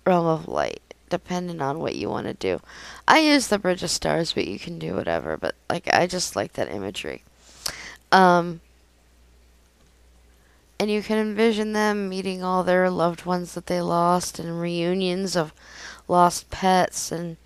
realm 0.04 0.26
of 0.26 0.48
light 0.48 0.81
depending 1.12 1.60
on 1.60 1.78
what 1.78 1.94
you 1.94 2.08
want 2.08 2.26
to 2.26 2.34
do. 2.34 2.58
I 3.06 3.20
use 3.20 3.48
the 3.48 3.58
bridge 3.58 3.82
of 3.82 3.90
stars, 3.90 4.32
but 4.32 4.48
you 4.48 4.58
can 4.58 4.78
do 4.78 4.94
whatever, 4.94 5.36
but 5.36 5.54
like 5.68 5.92
I 5.92 6.06
just 6.06 6.34
like 6.34 6.54
that 6.54 6.72
imagery. 6.72 7.22
Um 8.10 8.62
and 10.80 10.90
you 10.90 11.02
can 11.02 11.18
envision 11.18 11.74
them 11.74 12.08
meeting 12.08 12.42
all 12.42 12.64
their 12.64 12.90
loved 12.90 13.26
ones 13.26 13.52
that 13.54 13.66
they 13.66 13.80
lost 13.80 14.38
and 14.38 14.60
reunions 14.60 15.36
of 15.36 15.52
lost 16.08 16.50
pets 16.50 17.12
and 17.12 17.36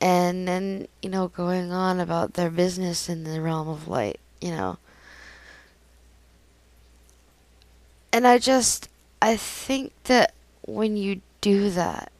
and 0.00 0.46
then 0.46 0.86
you 1.02 1.10
know 1.10 1.26
going 1.28 1.72
on 1.72 1.98
about 1.98 2.34
their 2.34 2.50
business 2.50 3.08
in 3.08 3.24
the 3.24 3.40
realm 3.40 3.68
of 3.68 3.88
light 3.88 4.20
you 4.40 4.50
know 4.50 4.78
and 8.12 8.26
i 8.26 8.38
just 8.38 8.88
i 9.20 9.36
think 9.36 9.92
that 10.04 10.32
when 10.66 10.96
you 10.96 11.20
do 11.40 11.68
that 11.70 12.10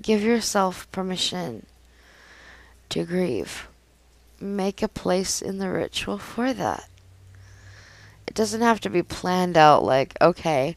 give 0.00 0.22
yourself 0.22 0.90
permission 0.92 1.66
to 2.88 3.04
grieve 3.04 3.68
make 4.40 4.82
a 4.82 4.88
place 4.88 5.40
in 5.40 5.58
the 5.58 5.70
ritual 5.70 6.18
for 6.18 6.52
that 6.52 6.88
it 8.26 8.34
doesn't 8.34 8.60
have 8.60 8.80
to 8.80 8.90
be 8.90 9.02
planned 9.02 9.56
out 9.56 9.82
like 9.82 10.16
okay 10.20 10.76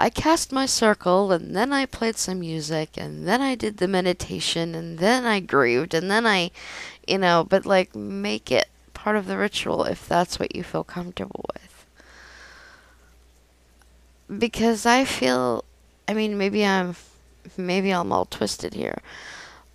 I 0.00 0.10
cast 0.10 0.52
my 0.52 0.66
circle 0.66 1.32
and 1.32 1.56
then 1.56 1.72
I 1.72 1.84
played 1.84 2.16
some 2.16 2.38
music 2.38 2.90
and 2.96 3.26
then 3.26 3.42
I 3.42 3.56
did 3.56 3.78
the 3.78 3.88
meditation 3.88 4.76
and 4.76 5.00
then 5.00 5.26
I 5.26 5.40
grieved 5.40 5.92
and 5.92 6.08
then 6.08 6.24
I, 6.24 6.52
you 7.08 7.18
know, 7.18 7.44
but 7.48 7.66
like 7.66 7.96
make 7.96 8.52
it 8.52 8.68
part 8.94 9.16
of 9.16 9.26
the 9.26 9.36
ritual 9.36 9.82
if 9.84 10.06
that's 10.06 10.38
what 10.38 10.54
you 10.54 10.62
feel 10.62 10.84
comfortable 10.84 11.44
with. 11.52 11.86
Because 14.38 14.86
I 14.86 15.04
feel, 15.04 15.64
I 16.06 16.14
mean, 16.14 16.38
maybe 16.38 16.64
I'm, 16.64 16.94
maybe 17.56 17.90
I'm 17.92 18.12
all 18.12 18.24
twisted 18.26 18.74
here, 18.74 19.00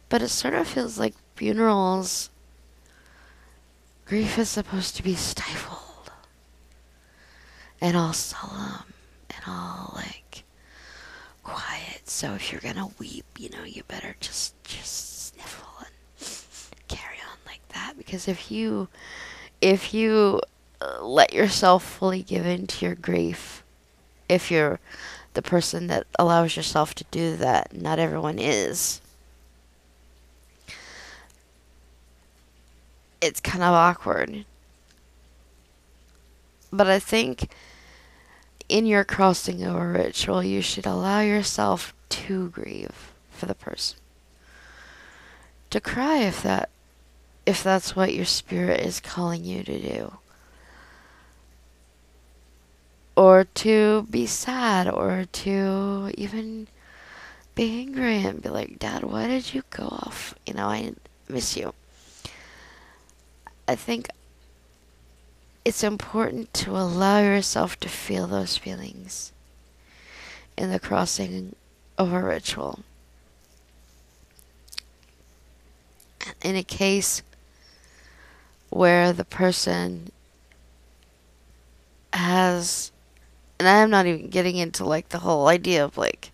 but 0.09 0.21
it 0.21 0.29
sort 0.29 0.53
of 0.53 0.67
feels 0.67 0.99
like 0.99 1.15
funerals, 1.35 2.29
grief 4.05 4.37
is 4.37 4.49
supposed 4.49 4.95
to 4.97 5.03
be 5.03 5.15
stifled 5.15 6.11
and 7.81 7.97
all 7.97 8.13
solemn 8.13 8.93
and 9.29 9.43
all 9.47 9.91
like 9.95 10.43
quiet. 11.43 12.01
So 12.05 12.33
if 12.33 12.51
you're 12.51 12.61
gonna 12.61 12.89
weep, 12.99 13.25
you 13.37 13.49
know, 13.49 13.63
you 13.63 13.83
better 13.83 14.15
just 14.19 14.61
just 14.63 15.33
sniffle 15.33 15.67
and 15.79 15.89
carry 16.87 17.17
on 17.29 17.37
like 17.45 17.67
that. 17.69 17.95
Because 17.97 18.27
if 18.27 18.51
you 18.51 18.87
if 19.61 19.93
you 19.93 20.41
uh, 20.81 21.03
let 21.03 21.33
yourself 21.33 21.83
fully 21.83 22.23
give 22.23 22.45
in 22.45 22.67
to 22.67 22.85
your 22.85 22.95
grief, 22.95 23.63
if 24.29 24.49
you're 24.49 24.79
the 25.33 25.41
person 25.41 25.87
that 25.87 26.05
allows 26.17 26.55
yourself 26.55 26.93
to 26.95 27.05
do 27.11 27.35
that, 27.37 27.73
not 27.73 27.99
everyone 27.99 28.39
is. 28.39 29.01
It's 33.21 33.39
kind 33.39 33.63
of 33.63 33.73
awkward. 33.73 34.45
But 36.71 36.87
I 36.87 36.99
think 36.99 37.51
in 38.67 38.85
your 38.85 39.03
crossing 39.03 39.63
over 39.63 39.93
ritual, 39.93 40.43
you 40.43 40.61
should 40.61 40.85
allow 40.85 41.21
yourself 41.21 41.93
to 42.09 42.49
grieve 42.49 43.11
for 43.31 43.45
the 43.45 43.55
person. 43.55 43.99
To 45.69 45.79
cry 45.79 46.17
if 46.17 46.43
that 46.43 46.69
if 47.45 47.63
that's 47.63 47.95
what 47.95 48.13
your 48.13 48.25
spirit 48.25 48.79
is 48.79 48.99
calling 48.99 49.43
you 49.43 49.63
to 49.63 49.79
do. 49.79 50.17
Or 53.15 53.43
to 53.43 54.07
be 54.09 54.25
sad 54.25 54.89
or 54.89 55.25
to 55.31 56.11
even 56.17 56.67
be 57.55 57.79
angry 57.79 58.23
and 58.23 58.41
be 58.41 58.49
like, 58.49 58.79
Dad, 58.79 59.03
why 59.03 59.27
did 59.27 59.53
you 59.53 59.63
go 59.69 59.83
off? 59.83 60.33
You 60.47 60.55
know, 60.55 60.67
I 60.67 60.93
miss 61.29 61.55
you. 61.55 61.73
I 63.67 63.75
think 63.75 64.07
it's 65.63 65.83
important 65.83 66.53
to 66.55 66.71
allow 66.71 67.19
yourself 67.19 67.79
to 67.81 67.89
feel 67.89 68.27
those 68.27 68.57
feelings 68.57 69.31
in 70.57 70.71
the 70.71 70.79
crossing 70.79 71.55
of 71.97 72.11
a 72.11 72.21
ritual. 72.21 72.79
In 76.41 76.55
a 76.55 76.63
case 76.63 77.21
where 78.69 79.13
the 79.13 79.25
person 79.25 80.11
has, 82.11 82.91
and 83.65 83.69
I'm 83.69 83.89
not 83.89 84.05
even 84.05 84.29
getting 84.29 84.57
into 84.57 84.83
like 84.83 85.09
the 85.09 85.19
whole 85.19 85.47
idea 85.47 85.85
of 85.85 85.97
like 85.97 86.31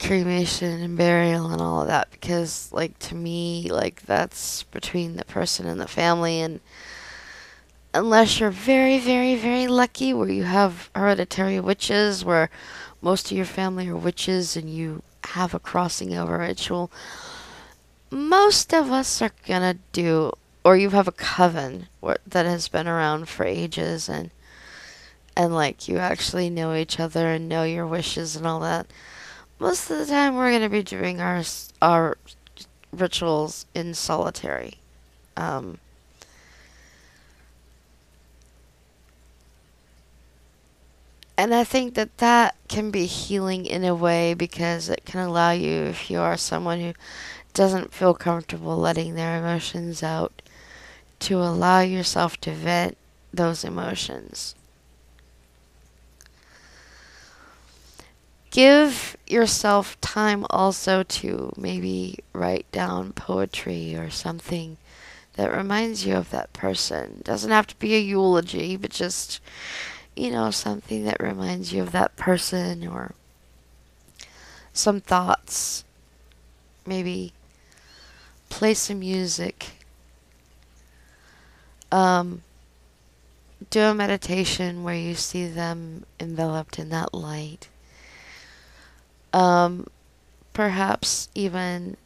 cremation 0.00 0.82
and 0.82 0.98
burial 0.98 1.52
and 1.52 1.60
all 1.60 1.82
of 1.82 1.86
that 1.86 2.10
because 2.10 2.72
like 2.72 2.98
to 2.98 3.14
me 3.14 3.68
like 3.70 4.02
that's 4.02 4.64
between 4.64 5.14
the 5.14 5.24
person 5.24 5.66
and 5.66 5.80
the 5.80 5.86
family. 5.86 6.40
And 6.40 6.58
unless 7.94 8.40
you're 8.40 8.50
very, 8.50 8.98
very, 8.98 9.36
very 9.36 9.68
lucky 9.68 10.12
where 10.12 10.28
you 10.28 10.42
have 10.42 10.90
hereditary 10.94 11.60
witches, 11.60 12.24
where 12.24 12.50
most 13.00 13.30
of 13.30 13.36
your 13.36 13.46
family 13.46 13.88
are 13.88 13.96
witches 13.96 14.56
and 14.56 14.68
you 14.68 15.02
have 15.24 15.54
a 15.54 15.60
crossing 15.60 16.14
over 16.14 16.38
ritual, 16.38 16.90
most 18.10 18.74
of 18.74 18.90
us 18.90 19.22
are 19.22 19.30
gonna 19.46 19.78
do, 19.92 20.32
or 20.64 20.76
you 20.76 20.90
have 20.90 21.06
a 21.06 21.12
coven 21.12 21.86
that 22.26 22.44
has 22.44 22.66
been 22.66 22.88
around 22.88 23.28
for 23.28 23.44
ages 23.44 24.08
and 24.08 24.32
and 25.36 25.54
like 25.54 25.88
you 25.88 25.98
actually 25.98 26.50
know 26.50 26.74
each 26.74 27.00
other 27.00 27.28
and 27.28 27.48
know 27.48 27.64
your 27.64 27.86
wishes 27.86 28.36
and 28.36 28.46
all 28.46 28.60
that. 28.60 28.86
Most 29.58 29.90
of 29.90 29.98
the 29.98 30.06
time, 30.06 30.36
we're 30.36 30.52
gonna 30.52 30.68
be 30.68 30.82
doing 30.82 31.20
our 31.20 31.42
our 31.80 32.18
rituals 32.92 33.66
in 33.74 33.94
solitary. 33.94 34.74
Um, 35.36 35.78
and 41.38 41.54
I 41.54 41.64
think 41.64 41.94
that 41.94 42.18
that 42.18 42.56
can 42.68 42.90
be 42.90 43.06
healing 43.06 43.66
in 43.66 43.84
a 43.84 43.94
way 43.94 44.34
because 44.34 44.88
it 44.88 45.04
can 45.04 45.20
allow 45.20 45.52
you, 45.52 45.84
if 45.84 46.10
you 46.10 46.20
are 46.20 46.36
someone 46.36 46.80
who 46.80 46.92
doesn't 47.54 47.94
feel 47.94 48.14
comfortable 48.14 48.76
letting 48.76 49.14
their 49.14 49.38
emotions 49.38 50.02
out, 50.02 50.42
to 51.20 51.38
allow 51.38 51.80
yourself 51.80 52.36
to 52.42 52.52
vent 52.52 52.96
those 53.32 53.64
emotions. 53.64 54.54
Give 58.52 59.16
yourself 59.26 60.00
time 60.00 60.46
also 60.50 61.02
to 61.02 61.52
maybe 61.56 62.20
write 62.32 62.70
down 62.70 63.12
poetry 63.12 63.96
or 63.96 64.10
something 64.10 64.76
that 65.34 65.50
reminds 65.50 66.06
you 66.06 66.14
of 66.14 66.30
that 66.30 66.52
person. 66.52 67.22
Doesn't 67.24 67.50
have 67.50 67.66
to 67.66 67.76
be 67.76 67.96
a 67.96 67.98
eulogy, 67.98 68.76
but 68.76 68.90
just 68.90 69.40
you 70.14 70.30
know, 70.30 70.50
something 70.50 71.04
that 71.04 71.20
reminds 71.20 71.72
you 71.72 71.82
of 71.82 71.92
that 71.92 72.16
person 72.16 72.86
or 72.86 73.14
some 74.72 75.00
thoughts. 75.00 75.84
Maybe 76.84 77.32
play 78.48 78.74
some 78.74 79.00
music. 79.00 79.70
Um, 81.90 82.42
do 83.70 83.80
a 83.80 83.94
meditation 83.94 84.82
where 84.82 84.94
you 84.94 85.14
see 85.14 85.46
them 85.46 86.04
enveloped 86.18 86.78
in 86.78 86.88
that 86.90 87.14
light. 87.14 87.68
Um, 89.32 89.86
perhaps 90.52 91.28
even 91.34 91.96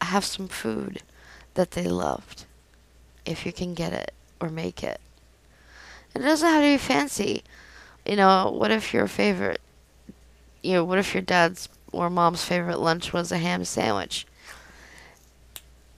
have 0.00 0.24
some 0.24 0.48
food 0.48 1.02
that 1.54 1.72
they 1.72 1.88
loved, 1.88 2.44
if 3.24 3.44
you 3.44 3.52
can 3.52 3.74
get 3.74 3.92
it 3.92 4.12
or 4.40 4.48
make 4.48 4.82
it. 4.82 5.00
It 6.14 6.20
doesn't 6.20 6.48
have 6.48 6.62
to 6.62 6.66
be 6.66 6.78
fancy. 6.78 7.42
You 8.06 8.16
know, 8.16 8.50
what 8.50 8.70
if 8.70 8.94
your 8.94 9.08
favorite, 9.08 9.60
you 10.62 10.74
know, 10.74 10.84
what 10.84 10.98
if 10.98 11.12
your 11.12 11.22
dad's 11.22 11.68
or 11.92 12.08
mom's 12.08 12.44
favorite 12.44 12.78
lunch 12.78 13.12
was 13.12 13.32
a 13.32 13.38
ham 13.38 13.64
sandwich? 13.64 14.26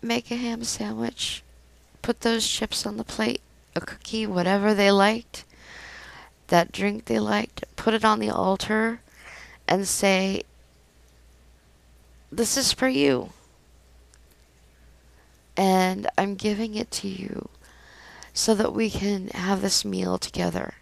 Make 0.01 0.31
a 0.31 0.37
ham 0.37 0.65
sandwich. 0.65 1.43
Put 2.03 2.21
those 2.21 2.49
chips 2.49 2.87
on 2.87 2.97
the 2.97 3.05
plate, 3.05 3.43
a 3.77 3.81
cookie, 3.81 4.27
whatever 4.27 4.75
they 4.75 4.91
liked, 4.91 5.45
that 6.47 6.73
drink 6.73 7.05
they 7.05 7.19
liked. 7.19 7.65
Put 7.77 7.95
it 7.95 8.05
on 8.05 8.21
the 8.21 8.31
altar 8.31 9.01
and 9.67 9.87
say, 9.87 10.43
This 12.31 12.57
is 12.57 12.73
for 12.73 12.89
you. 12.89 13.31
And 15.57 16.09
I'm 16.17 16.35
giving 16.35 16.75
it 16.75 16.91
to 16.93 17.09
you 17.09 17.49
so 18.33 18.55
that 18.55 18.73
we 18.73 18.91
can 18.91 19.29
have 19.29 19.63
this 19.63 19.85
meal 19.85 20.19
together 20.19 20.75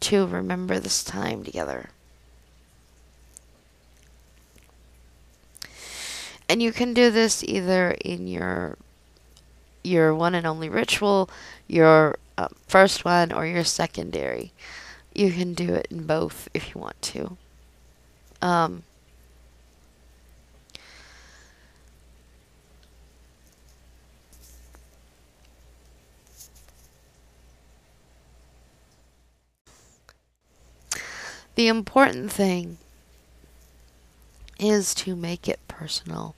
to 0.00 0.26
remember 0.26 0.80
this 0.80 1.04
time 1.04 1.44
together. 1.44 1.90
And 6.48 6.60
you 6.62 6.72
can 6.72 6.92
do 6.92 7.10
this 7.10 7.44
either 7.44 7.92
in 8.04 8.26
your 8.26 8.76
your 9.84 10.14
one 10.14 10.34
and 10.34 10.46
only 10.46 10.68
ritual, 10.68 11.28
your 11.66 12.16
um, 12.38 12.54
first 12.68 13.04
one 13.04 13.32
or 13.32 13.46
your 13.46 13.64
secondary. 13.64 14.52
You 15.14 15.32
can 15.32 15.54
do 15.54 15.74
it 15.74 15.88
in 15.90 16.06
both 16.06 16.48
if 16.54 16.74
you 16.74 16.80
want 16.80 17.00
to. 17.02 17.36
Um, 18.40 18.82
the 31.54 31.68
important 31.68 32.32
thing 32.32 32.78
is 34.58 34.94
to 34.94 35.16
make 35.16 35.48
it 35.48 35.60
personal 35.68 36.34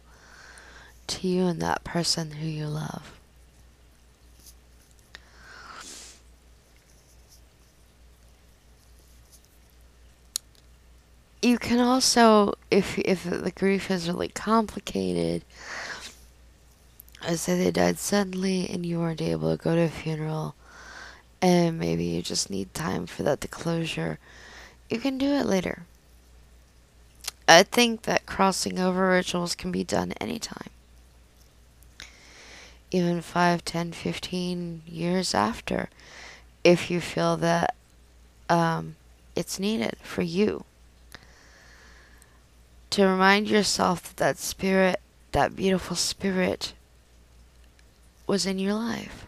to 1.07 1.29
you 1.29 1.47
and 1.47 1.61
that 1.61 1.85
person 1.85 2.33
who 2.33 2.47
you 2.47 2.67
love. 2.67 3.19
You 11.43 11.59
can 11.59 11.79
also, 11.79 12.55
if 12.71 12.99
if 13.01 13.25
the 13.25 13.51
grief 13.51 13.91
is 13.91 14.09
really 14.09 14.29
complicated, 14.29 15.45
I 17.21 17.35
say 17.35 17.59
they 17.59 17.71
died 17.71 17.99
suddenly 17.99 18.67
and 18.71 18.87
you 18.87 18.99
weren't 18.99 19.21
able 19.21 19.55
to 19.55 19.62
go 19.62 19.75
to 19.75 19.83
a 19.83 19.89
funeral, 19.91 20.55
and 21.43 21.79
maybe 21.79 22.05
you 22.05 22.23
just 22.23 22.49
need 22.49 22.73
time 22.73 23.05
for 23.07 23.25
that 23.25 23.43
to 23.43 23.49
closure, 23.49 24.19
you 24.89 24.99
can 24.99 25.18
do 25.18 25.32
it 25.32 25.47
later. 25.47 25.82
I 27.47 27.62
think 27.62 28.03
that 28.03 28.26
crossing 28.26 28.78
over 28.78 29.11
rituals 29.11 29.55
can 29.55 29.70
be 29.70 29.85
done 29.85 30.12
anytime. 30.20 30.70
Even 32.91 33.20
5, 33.20 33.64
10, 33.64 33.93
15 33.93 34.82
years 34.87 35.35
after, 35.35 35.91
if 36.62 36.91
you 36.91 37.01
feel 37.01 37.37
that 37.37 37.74
um, 38.49 38.97
it's 39.37 39.59
needed 39.59 39.97
for 40.03 40.22
you. 40.22 40.64
To 42.91 43.07
remind 43.07 43.49
yourself 43.49 44.03
that 44.05 44.16
that 44.16 44.39
spirit, 44.39 45.01
that 45.32 45.57
beautiful 45.57 45.97
spirit, 45.97 46.72
was 48.26 48.47
in 48.47 48.59
your 48.59 48.74
life. 48.74 49.26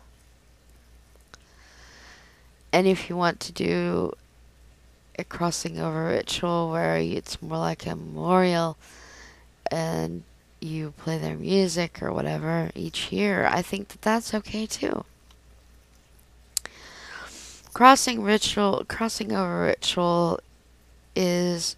And 2.72 2.86
if 2.86 3.10
you 3.10 3.16
want 3.16 3.40
to 3.40 3.52
do 3.52 4.12
a 5.18 5.24
crossing 5.24 5.78
over 5.78 6.06
ritual 6.06 6.70
where 6.70 6.96
it's 6.98 7.40
more 7.40 7.58
like 7.58 7.86
a 7.86 7.96
memorial 7.96 8.76
and 9.70 10.22
you 10.60 10.92
play 10.98 11.18
their 11.18 11.36
music 11.36 12.02
or 12.02 12.12
whatever 12.12 12.70
each 12.74 13.12
year, 13.12 13.46
I 13.46 13.62
think 13.62 13.88
that 13.88 14.02
that's 14.02 14.34
okay 14.34 14.66
too. 14.66 15.04
Crossing 17.72 18.22
ritual, 18.22 18.84
crossing 18.88 19.32
over 19.32 19.62
ritual 19.62 20.40
is 21.14 21.76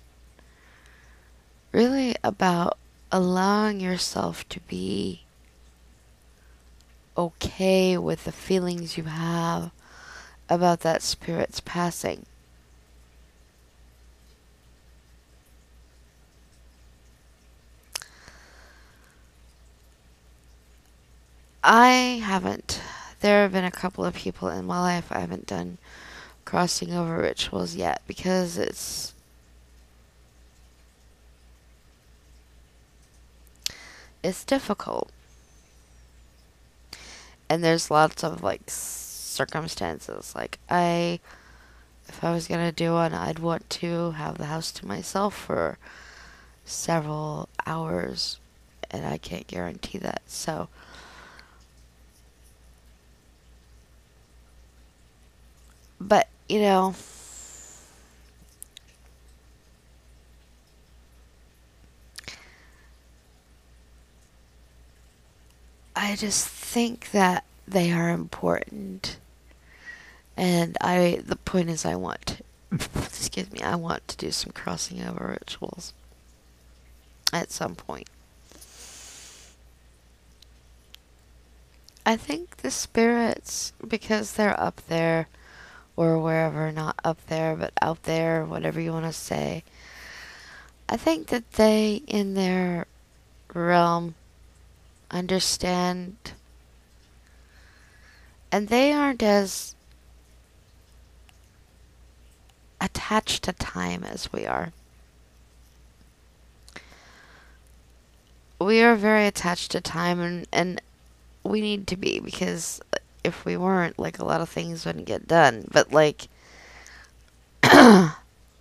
really 1.72 2.14
about 2.22 2.78
allowing 3.10 3.80
yourself 3.80 4.48
to 4.48 4.60
be 4.60 5.22
okay 7.16 7.98
with 7.98 8.24
the 8.24 8.32
feelings 8.32 8.96
you 8.96 9.04
have 9.04 9.70
about 10.48 10.80
that 10.80 11.02
spirit's 11.02 11.60
passing. 11.60 12.24
I 21.62 22.20
haven't. 22.24 22.80
There 23.20 23.42
have 23.42 23.52
been 23.52 23.64
a 23.64 23.70
couple 23.70 24.04
of 24.04 24.14
people 24.14 24.48
in 24.48 24.64
my 24.66 24.80
life 24.80 25.10
I 25.10 25.20
haven't 25.20 25.46
done 25.46 25.78
crossing 26.44 26.94
over 26.94 27.18
rituals 27.18 27.74
yet 27.74 28.00
because 28.06 28.56
it's 28.56 29.12
it's 34.22 34.44
difficult. 34.44 35.10
And 37.50 37.64
there's 37.64 37.90
lots 37.90 38.22
of 38.22 38.42
like 38.42 38.62
circumstances. 38.68 40.34
Like 40.36 40.58
I 40.70 41.20
if 42.08 42.22
I 42.24 42.32
was 42.32 42.48
going 42.48 42.64
to 42.64 42.72
do 42.72 42.92
one, 42.92 43.12
I'd 43.14 43.38
want 43.40 43.68
to 43.70 44.12
have 44.12 44.38
the 44.38 44.46
house 44.46 44.72
to 44.72 44.86
myself 44.86 45.34
for 45.36 45.78
several 46.64 47.48
hours 47.66 48.38
and 48.90 49.04
I 49.06 49.18
can't 49.18 49.46
guarantee 49.46 49.98
that. 49.98 50.22
So 50.26 50.68
But, 56.00 56.28
you 56.48 56.60
know, 56.60 56.94
I 65.96 66.14
just 66.14 66.46
think 66.48 67.10
that 67.10 67.44
they 67.66 67.90
are 67.90 68.10
important. 68.10 69.18
And 70.36 70.76
I, 70.80 71.20
the 71.26 71.36
point 71.36 71.68
is, 71.70 71.84
I 71.84 71.96
want 71.96 72.24
to, 72.26 72.44
excuse 72.94 73.50
me, 73.50 73.60
I 73.60 73.74
want 73.74 74.06
to 74.08 74.16
do 74.16 74.30
some 74.30 74.52
crossing 74.52 75.02
over 75.02 75.36
rituals 75.40 75.92
at 77.32 77.50
some 77.50 77.74
point. 77.74 78.08
I 82.06 82.16
think 82.16 82.58
the 82.58 82.70
spirits, 82.70 83.72
because 83.86 84.32
they're 84.32 84.58
up 84.58 84.80
there, 84.86 85.26
or 85.98 86.16
wherever, 86.16 86.70
not 86.70 86.94
up 87.02 87.18
there, 87.26 87.56
but 87.56 87.72
out 87.82 88.04
there, 88.04 88.44
whatever 88.44 88.80
you 88.80 88.92
want 88.92 89.04
to 89.04 89.12
say. 89.12 89.64
I 90.88 90.96
think 90.96 91.26
that 91.26 91.54
they, 91.54 92.02
in 92.06 92.34
their 92.34 92.86
realm, 93.52 94.14
understand, 95.10 96.14
and 98.52 98.68
they 98.68 98.92
aren't 98.92 99.24
as 99.24 99.74
attached 102.80 103.42
to 103.42 103.52
time 103.52 104.04
as 104.04 104.32
we 104.32 104.46
are. 104.46 104.72
We 108.60 108.82
are 108.82 108.94
very 108.94 109.26
attached 109.26 109.72
to 109.72 109.80
time, 109.80 110.20
and, 110.20 110.46
and 110.52 110.80
we 111.42 111.60
need 111.60 111.88
to 111.88 111.96
be 111.96 112.20
because 112.20 112.80
if 113.28 113.44
we 113.44 113.56
weren't, 113.56 113.98
like 113.98 114.18
a 114.18 114.24
lot 114.24 114.40
of 114.40 114.48
things 114.48 114.84
wouldn't 114.84 115.06
get 115.06 115.28
done. 115.28 115.68
But 115.70 115.92
like 115.92 116.28
they 117.62 118.10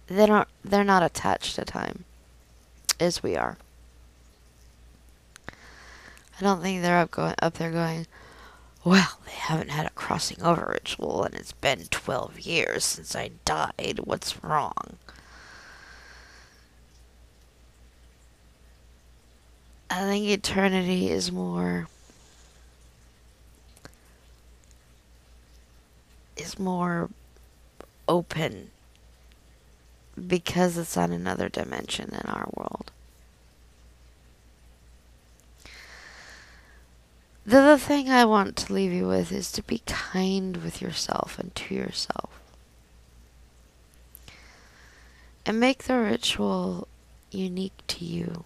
don't 0.08 0.48
they're 0.64 0.84
not 0.84 1.04
attached 1.04 1.56
to 1.56 1.66
time 1.66 2.04
as 3.00 3.24
we 3.24 3.36
are. 3.36 3.58
I 6.40 6.44
don't 6.44 6.62
think 6.62 6.82
they're 6.82 7.00
up 7.00 7.10
going 7.12 7.36
up 7.42 7.56
there 7.56 7.72
going, 7.72 8.06
Well, 8.84 9.20
they 9.26 9.32
haven't 9.32 9.72
had 9.72 9.88
a 9.88 9.92
crossing 9.92 10.44
over 10.44 10.70
ritual 10.72 11.24
and 11.24 11.34
it's 11.34 11.54
been 11.54 11.86
twelve 11.90 12.40
years 12.40 12.84
since 12.84 13.16
I 13.16 13.32
died. 13.46 14.02
What's 14.04 14.44
wrong? 14.44 14.98
I 19.90 20.02
think 20.02 20.26
eternity 20.28 21.10
is 21.10 21.32
more 21.32 21.88
is 26.38 26.60
more 26.60 27.10
open 28.08 28.72
because 30.28 30.78
it's 30.78 30.98
on 30.98 31.12
another 31.12 31.50
dimension 31.50 32.10
in 32.10 32.30
our 32.30 32.50
world. 32.56 32.92
The 37.46 37.60
other 37.60 37.78
thing 37.78 38.10
I 38.10 38.26
want 38.26 38.58
to 38.58 38.74
leave 38.74 38.92
you 38.92 39.08
with 39.08 39.32
is 39.32 39.54
to 39.54 39.64
be 39.64 39.82
kind 39.86 40.58
with 40.58 40.82
yourself 40.82 41.40
and 41.40 41.56
to 41.56 41.76
yourself. 41.76 42.42
And 45.46 45.58
make 45.58 45.84
the 45.84 45.98
ritual 45.98 46.90
unique 47.32 47.80
to 47.88 48.04
you. 48.04 48.44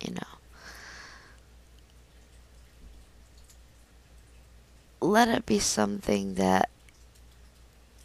You 0.00 0.14
know. 0.14 0.33
Let 5.04 5.28
it 5.28 5.44
be 5.44 5.58
something 5.58 6.34
that 6.34 6.70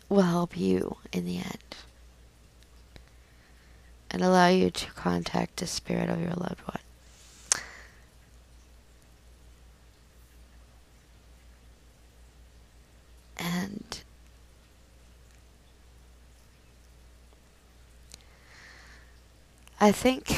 will 0.09 0.23
help 0.23 0.57
you 0.57 0.97
in 1.11 1.25
the 1.25 1.37
end 1.37 1.75
and 4.11 4.21
allow 4.21 4.47
you 4.47 4.69
to 4.71 4.91
contact 4.91 5.57
the 5.57 5.67
spirit 5.67 6.09
of 6.09 6.19
your 6.19 6.31
loved 6.31 6.61
one. 6.65 6.79
And 13.37 14.01
I 19.79 19.93
think 19.93 20.35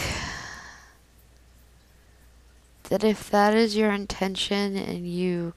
that 2.89 3.03
if 3.03 3.30
that 3.32 3.55
is 3.55 3.76
your 3.76 3.91
intention 3.91 4.76
and 4.76 5.07
you 5.07 5.53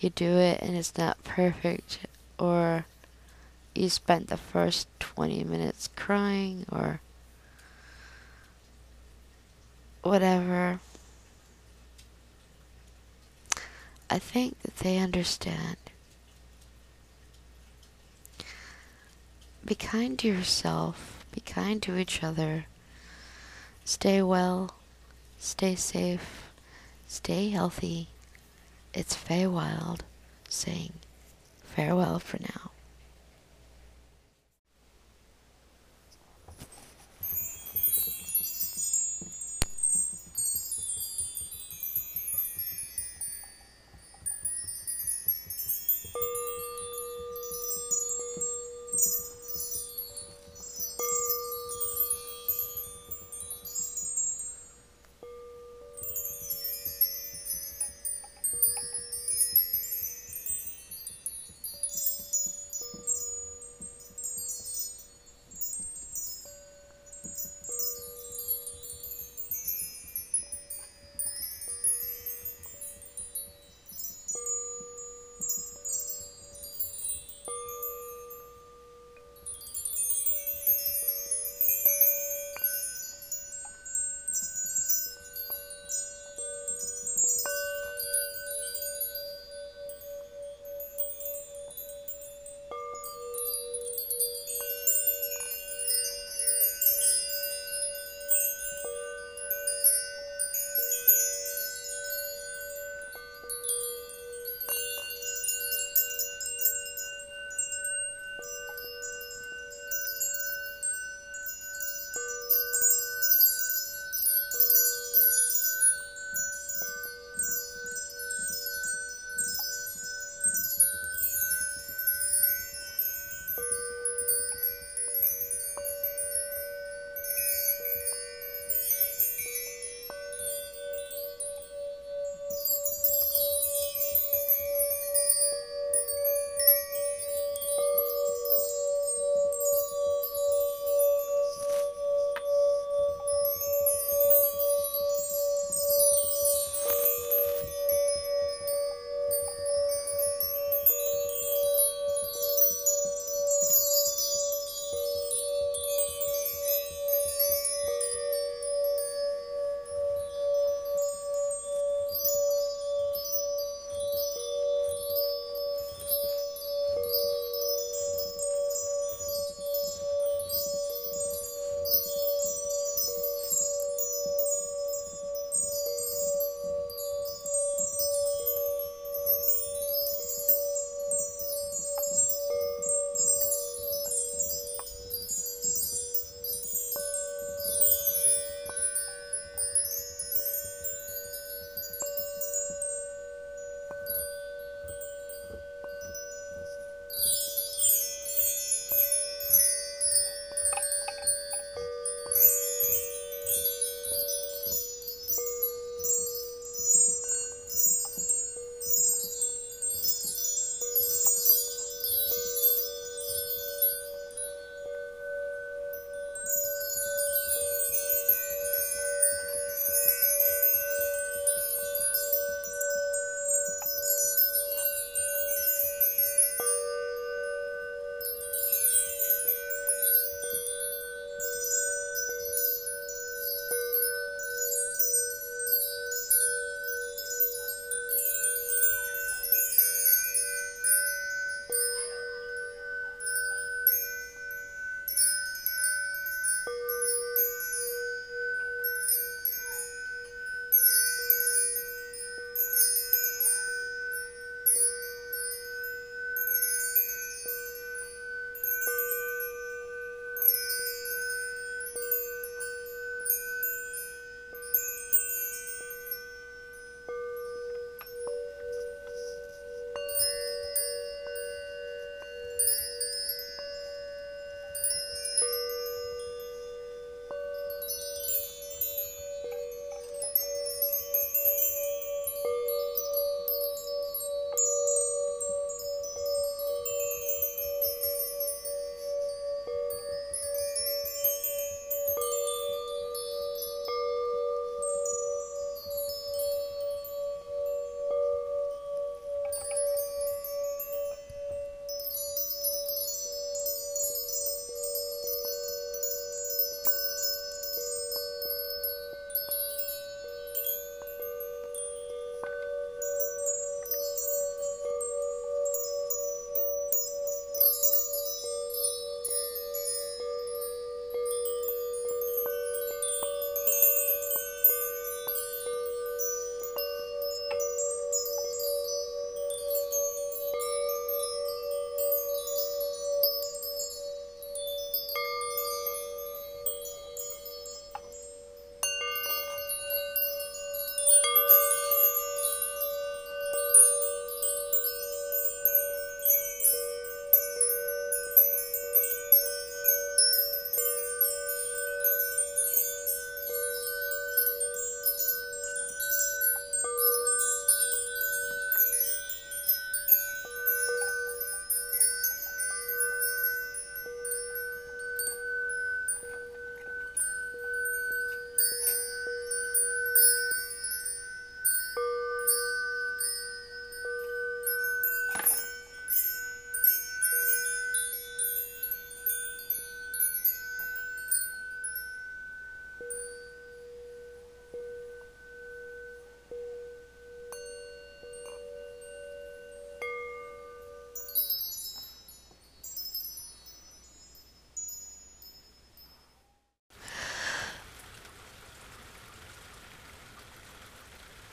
you 0.00 0.10
do 0.10 0.36
it 0.38 0.60
and 0.62 0.76
it's 0.76 0.96
not 0.96 1.22
perfect, 1.24 2.00
or 2.38 2.86
you 3.74 3.88
spent 3.88 4.28
the 4.28 4.36
first 4.36 4.88
20 4.98 5.44
minutes 5.44 5.88
crying, 5.94 6.64
or 6.72 7.00
whatever. 10.02 10.80
I 14.08 14.18
think 14.18 14.58
that 14.62 14.76
they 14.78 14.98
understand. 14.98 15.76
Be 19.64 19.74
kind 19.74 20.18
to 20.18 20.28
yourself, 20.28 21.24
be 21.32 21.40
kind 21.42 21.80
to 21.82 21.96
each 21.96 22.24
other. 22.24 22.64
Stay 23.84 24.22
well, 24.22 24.74
stay 25.38 25.74
safe, 25.74 26.50
stay 27.06 27.50
healthy. 27.50 28.08
It's 28.92 29.14
Fae 29.14 29.46
Wilde 29.46 30.02
saying 30.48 30.94
farewell 31.62 32.18
for 32.18 32.38
now. 32.40 32.72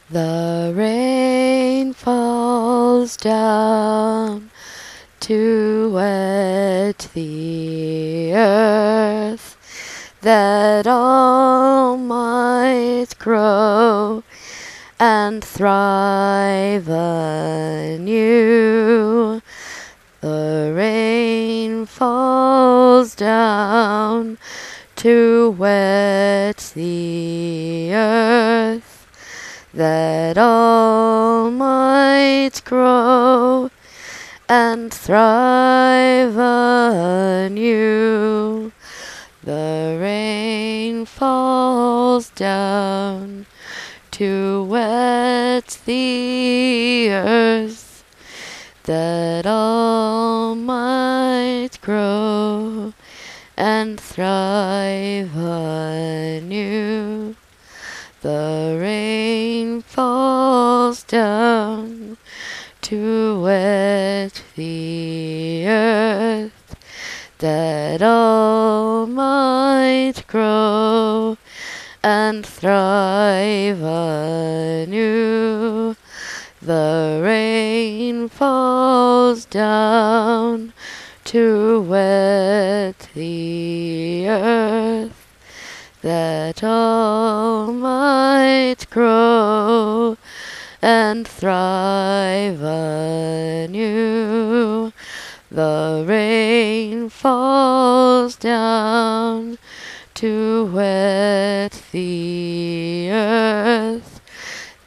The 0.09 0.71
rain 0.73 1.91
falls 1.91 3.17
down 3.17 4.51
to 5.19 5.89
wet 5.91 7.09
the 7.13 8.33
earth 8.33 9.57
that 10.21 10.87
all 10.87 11.97
might 11.97 13.07
grow 13.19 14.23
and 14.97 15.43
thrive 15.43 16.87
anew. 16.87 18.21
The 20.21 20.73
rain 20.73 21.85
falls 21.85 23.13
down 23.13 24.37
to 24.95 25.49
wet 25.51 26.71
the 26.75 27.26
that 29.77 30.37
all 30.39 31.51
might 31.51 32.63
grow 32.65 33.69
and 34.49 34.91
thrive 34.91 36.35
anew. 37.45 37.91
The 39.43 39.99
rain 40.01 41.05
falls 41.05 42.31
down 42.31 43.45
to 44.11 44.63
wet 44.63 45.79
the 45.85 47.09
earth 47.11 48.03
that 48.85 49.45
all 49.45 50.55
might 50.55 51.77
grow 51.83 52.93
and 53.55 53.99
thrive 53.99 55.37
anew. 55.37 57.35
The 58.21 58.77
down 61.07 62.17
to 62.81 63.41
wet 63.41 64.43
the 64.55 65.65
earth 65.65 66.75
that 67.37 68.01
all 68.01 69.05
might 69.07 70.23
grow 70.27 71.37
and 72.03 72.45
thrive 72.45 73.81
anew. 73.81 75.17
The 76.61 77.21
rain 77.23 78.27
falls 78.27 79.45
down 79.45 80.73
to 81.25 81.81
wet 81.81 83.09
the 83.13 84.27
earth 84.27 85.27
that 86.01 86.63
all 86.63 87.71
might 87.71 88.89
grow 88.89 90.17
and 90.81 91.27
thrive 91.27 92.61
anew. 92.61 94.07
The 95.49 96.03
rain 96.07 97.09
falls 97.09 98.35
down 98.35 99.57
to 100.15 100.65
wet 100.65 101.81
the 101.91 103.09
earth 103.11 104.21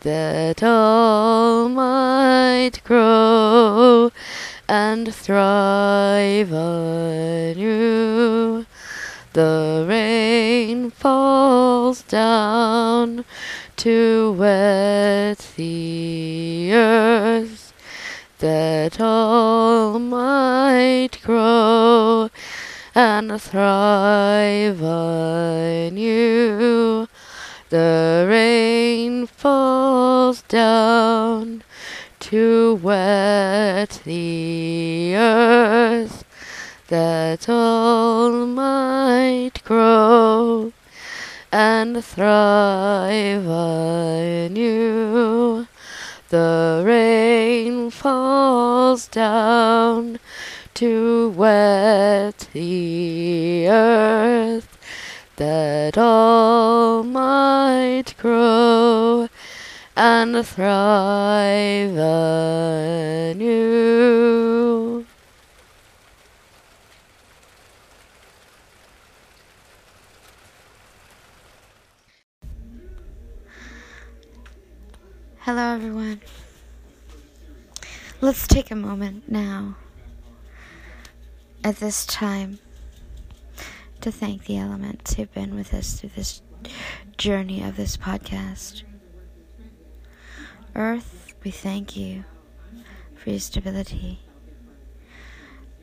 that 0.00 0.62
all 0.62 1.68
might 1.68 2.82
grow 2.84 4.10
and 4.68 5.14
thrive 5.14 6.52
anew. 6.52 8.00
The 9.32 9.84
rain 9.88 10.90
falls 10.90 12.02
down 12.02 13.24
to 13.80 14.32
wet 14.32 15.38
the 15.56 16.70
earth 16.70 17.72
that 18.38 19.00
all 19.00 19.98
might 19.98 21.18
grow 21.24 22.28
and 22.94 23.40
thrive 23.40 24.82
anew. 24.82 25.88
The 27.70 28.26
rain 28.28 29.26
falls 29.26 30.42
down 30.42 31.62
to 32.18 32.74
wet 32.82 34.02
the 34.04 35.14
earth 35.16 36.22
that 36.88 37.48
all 37.48 38.44
might 38.44 39.64
grow 39.64 40.74
and 41.52 42.04
thrive 42.04 43.46
anew. 43.46 45.00
The 46.28 46.82
rain 46.86 47.90
falls 47.90 49.08
down 49.08 50.20
to 50.74 51.30
wet 51.30 52.48
the 52.52 53.66
earth 53.68 54.78
that 55.36 55.98
all 55.98 57.02
might 57.02 58.14
grow 58.18 59.28
and 59.96 60.46
thrive 60.46 61.96
anew. 63.34 63.70
Hello, 75.44 75.74
everyone. 75.74 76.20
Let's 78.20 78.46
take 78.46 78.70
a 78.70 78.76
moment 78.76 79.32
now, 79.32 79.76
at 81.64 81.76
this 81.76 82.04
time, 82.04 82.58
to 84.02 84.12
thank 84.12 84.44
the 84.44 84.58
elements 84.58 85.14
who've 85.14 85.32
been 85.32 85.54
with 85.54 85.72
us 85.72 85.94
through 85.94 86.10
this 86.14 86.42
journey 87.16 87.62
of 87.62 87.78
this 87.78 87.96
podcast. 87.96 88.82
Earth, 90.74 91.32
we 91.42 91.50
thank 91.50 91.96
you 91.96 92.24
for 93.14 93.30
your 93.30 93.40
stability, 93.40 94.20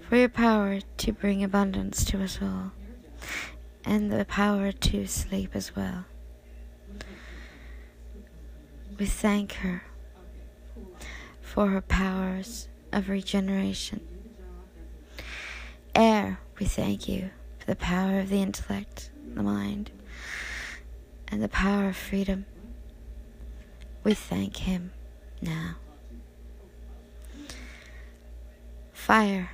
for 0.08 0.18
your 0.18 0.30
power 0.30 0.82
to 0.98 1.12
bring 1.12 1.44
abundance 1.44 2.06
to 2.06 2.22
us 2.22 2.38
all, 2.44 2.74
and 3.84 4.12
the 4.12 4.24
power 4.26 4.72
to 4.72 5.08
sleep 5.08 5.56
as 5.56 5.76
well. 5.76 6.06
We 8.98 9.06
thank 9.06 9.54
her 9.54 9.84
for 11.40 11.68
her 11.68 11.82
powers 11.82 12.68
of 12.92 13.10
regeneration. 13.10 14.02
Air, 15.94 16.40
we 16.60 16.66
thank 16.66 17.08
you 17.08 17.30
for 17.60 17.68
the 17.68 17.76
power 17.76 18.20
of 18.20 18.30
the 18.30 18.42
intellect, 18.42 19.12
the 19.36 19.44
mind, 19.44 19.92
and 21.28 21.44
the 21.44 21.48
power 21.48 21.90
of 21.90 21.96
freedom. 21.96 22.48
We 24.04 24.16
thank 24.16 24.58
him 24.58 24.92
now. 25.42 25.76
Fire, 28.94 29.52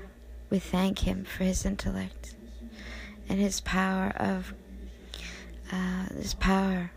we 0.49 0.59
thank 0.59 0.99
him 0.99 1.25
for 1.25 1.43
his 1.43 1.65
intellect 1.65 2.35
and 3.27 3.41
his 3.41 3.59
power 3.59 4.13
of 4.15 4.53
uh, 5.71 6.05
his 6.15 6.33
power 6.33 6.91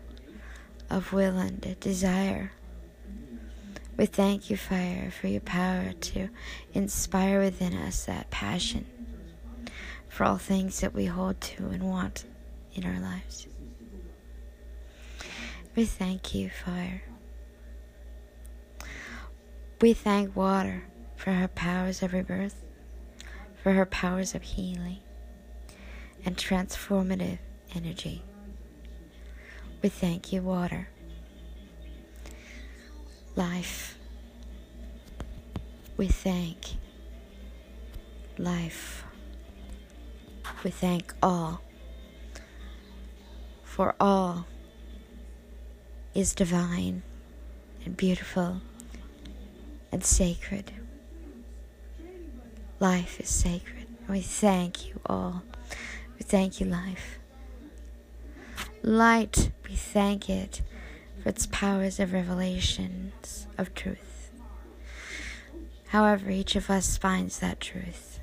of 0.89 1.13
will 1.13 1.37
and 1.37 1.79
desire. 1.79 2.51
We 3.97 4.05
thank 4.05 4.49
you, 4.49 4.57
fire, 4.57 5.11
for 5.11 5.27
your 5.27 5.41
power 5.41 5.91
to 5.91 6.29
inspire 6.73 7.39
within 7.39 7.73
us 7.73 8.05
that 8.05 8.29
passion 8.29 8.85
for 10.07 10.23
all 10.23 10.37
things 10.37 10.79
that 10.81 10.93
we 10.93 11.05
hold 11.05 11.39
to 11.41 11.67
and 11.67 11.83
want 11.83 12.25
in 12.73 12.85
our 12.85 12.99
lives. 12.99 13.47
We 15.75 15.85
thank 15.85 16.33
you, 16.33 16.49
fire. 16.49 17.03
We 19.79 19.93
thank 19.93 20.35
water 20.35 20.85
for 21.15 21.31
her 21.33 21.47
powers 21.47 22.01
of 22.01 22.13
rebirth, 22.13 22.63
for 23.61 23.73
her 23.73 23.85
powers 23.85 24.33
of 24.33 24.41
healing 24.41 24.99
and 26.25 26.35
transformative 26.35 27.37
energy. 27.75 28.23
We 29.81 29.89
thank 29.89 30.33
you, 30.33 30.41
water. 30.41 30.89
Life. 33.35 33.97
We 35.95 36.07
thank 36.07 36.77
life. 38.37 39.03
We 40.63 40.71
thank 40.71 41.13
all. 41.21 41.61
For 43.63 43.95
all 43.99 44.47
is 46.13 46.33
divine 46.33 47.03
and 47.85 47.95
beautiful 47.95 48.61
and 49.91 50.03
sacred. 50.03 50.71
Life 52.79 53.19
is 53.19 53.29
sacred. 53.29 53.87
We 54.09 54.21
thank 54.21 54.87
you 54.87 54.99
all. 55.05 55.43
We 56.17 56.23
thank 56.23 56.59
you, 56.59 56.65
life. 56.65 57.19
Light, 58.87 59.51
we 59.67 59.75
thank 59.75 60.29
it 60.29 60.61
for 61.21 61.27
its 61.27 61.45
powers 61.47 61.99
of 61.99 62.13
revelations 62.13 63.45
of 63.57 63.75
truth. 63.75 64.31
However, 65.87 66.29
each 66.29 66.55
of 66.55 66.69
us 66.69 66.95
finds 66.95 67.39
that 67.39 67.59
truth. 67.59 68.21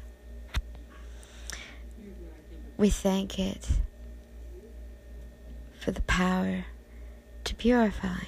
We 2.78 2.88
thank 2.88 3.38
it 3.38 3.68
for 5.78 5.90
the 5.90 6.00
power 6.00 6.64
to 7.44 7.54
purify. 7.54 8.24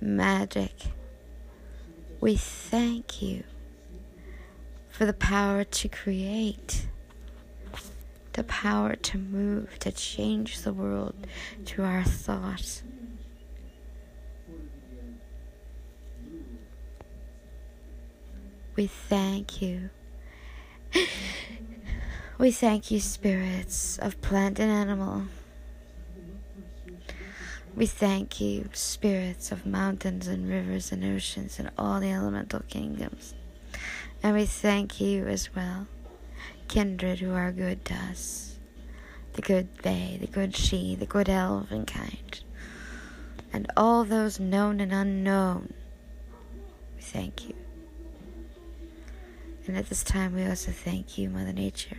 Magic, 0.00 0.72
we 2.20 2.34
thank 2.34 3.22
you 3.22 3.44
for 4.88 5.06
the 5.06 5.12
power 5.12 5.62
to 5.62 5.88
create, 5.88 6.88
the 8.36 8.44
power 8.44 8.94
to 8.94 9.18
move, 9.18 9.78
to 9.80 9.90
change 9.90 10.60
the 10.60 10.72
world 10.72 11.14
through 11.64 11.84
our 11.84 12.04
thoughts. 12.04 12.82
We 18.76 18.86
thank 18.86 19.60
you. 19.60 19.90
We 22.38 22.50
thank 22.50 22.90
you, 22.90 23.00
spirits 23.00 23.96
of 23.96 24.20
plant 24.20 24.60
and 24.60 24.70
animal. 24.70 25.22
We 27.74 27.86
thank 27.86 28.42
you, 28.42 28.68
spirits 28.74 29.50
of 29.50 29.64
mountains 29.64 30.26
and 30.26 30.46
rivers 30.46 30.92
and 30.92 31.02
oceans 31.02 31.58
and 31.58 31.70
all 31.78 31.98
the 31.98 32.10
elemental 32.10 32.60
kingdoms. 32.68 33.32
And 34.22 34.36
we 34.36 34.44
thank 34.44 35.00
you 35.00 35.26
as 35.26 35.54
well, 35.54 35.86
kindred 36.68 37.18
who 37.20 37.32
are 37.32 37.52
good 37.52 37.84
to 37.86 37.94
us 37.94 38.46
the 39.36 39.42
good 39.42 39.68
they, 39.82 40.16
the 40.20 40.26
good 40.26 40.52
Sidhe, 40.52 40.98
the 40.98 41.06
good 41.06 41.28
elven 41.28 41.84
kind, 41.84 42.40
and 43.52 43.70
all 43.76 44.02
those 44.04 44.40
known 44.40 44.80
and 44.80 44.92
unknown. 44.92 45.72
We 46.96 47.02
thank 47.02 47.48
you. 47.48 47.54
And 49.66 49.76
at 49.76 49.88
this 49.88 50.02
time, 50.02 50.34
we 50.34 50.44
also 50.46 50.72
thank 50.72 51.18
you, 51.18 51.28
Mother 51.28 51.52
Nature, 51.52 51.98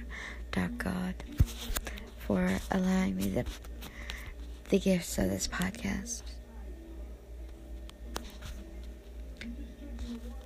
Dark 0.51 0.77
God, 0.79 1.13
for 2.17 2.57
allowing 2.71 3.15
me 3.15 3.29
the, 3.29 3.45
the 4.69 4.79
gifts 4.79 5.17
of 5.17 5.29
this 5.29 5.47
podcast. 5.47 6.23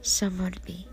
So 0.02 0.30
mote 0.30 0.64
be. 0.66 0.91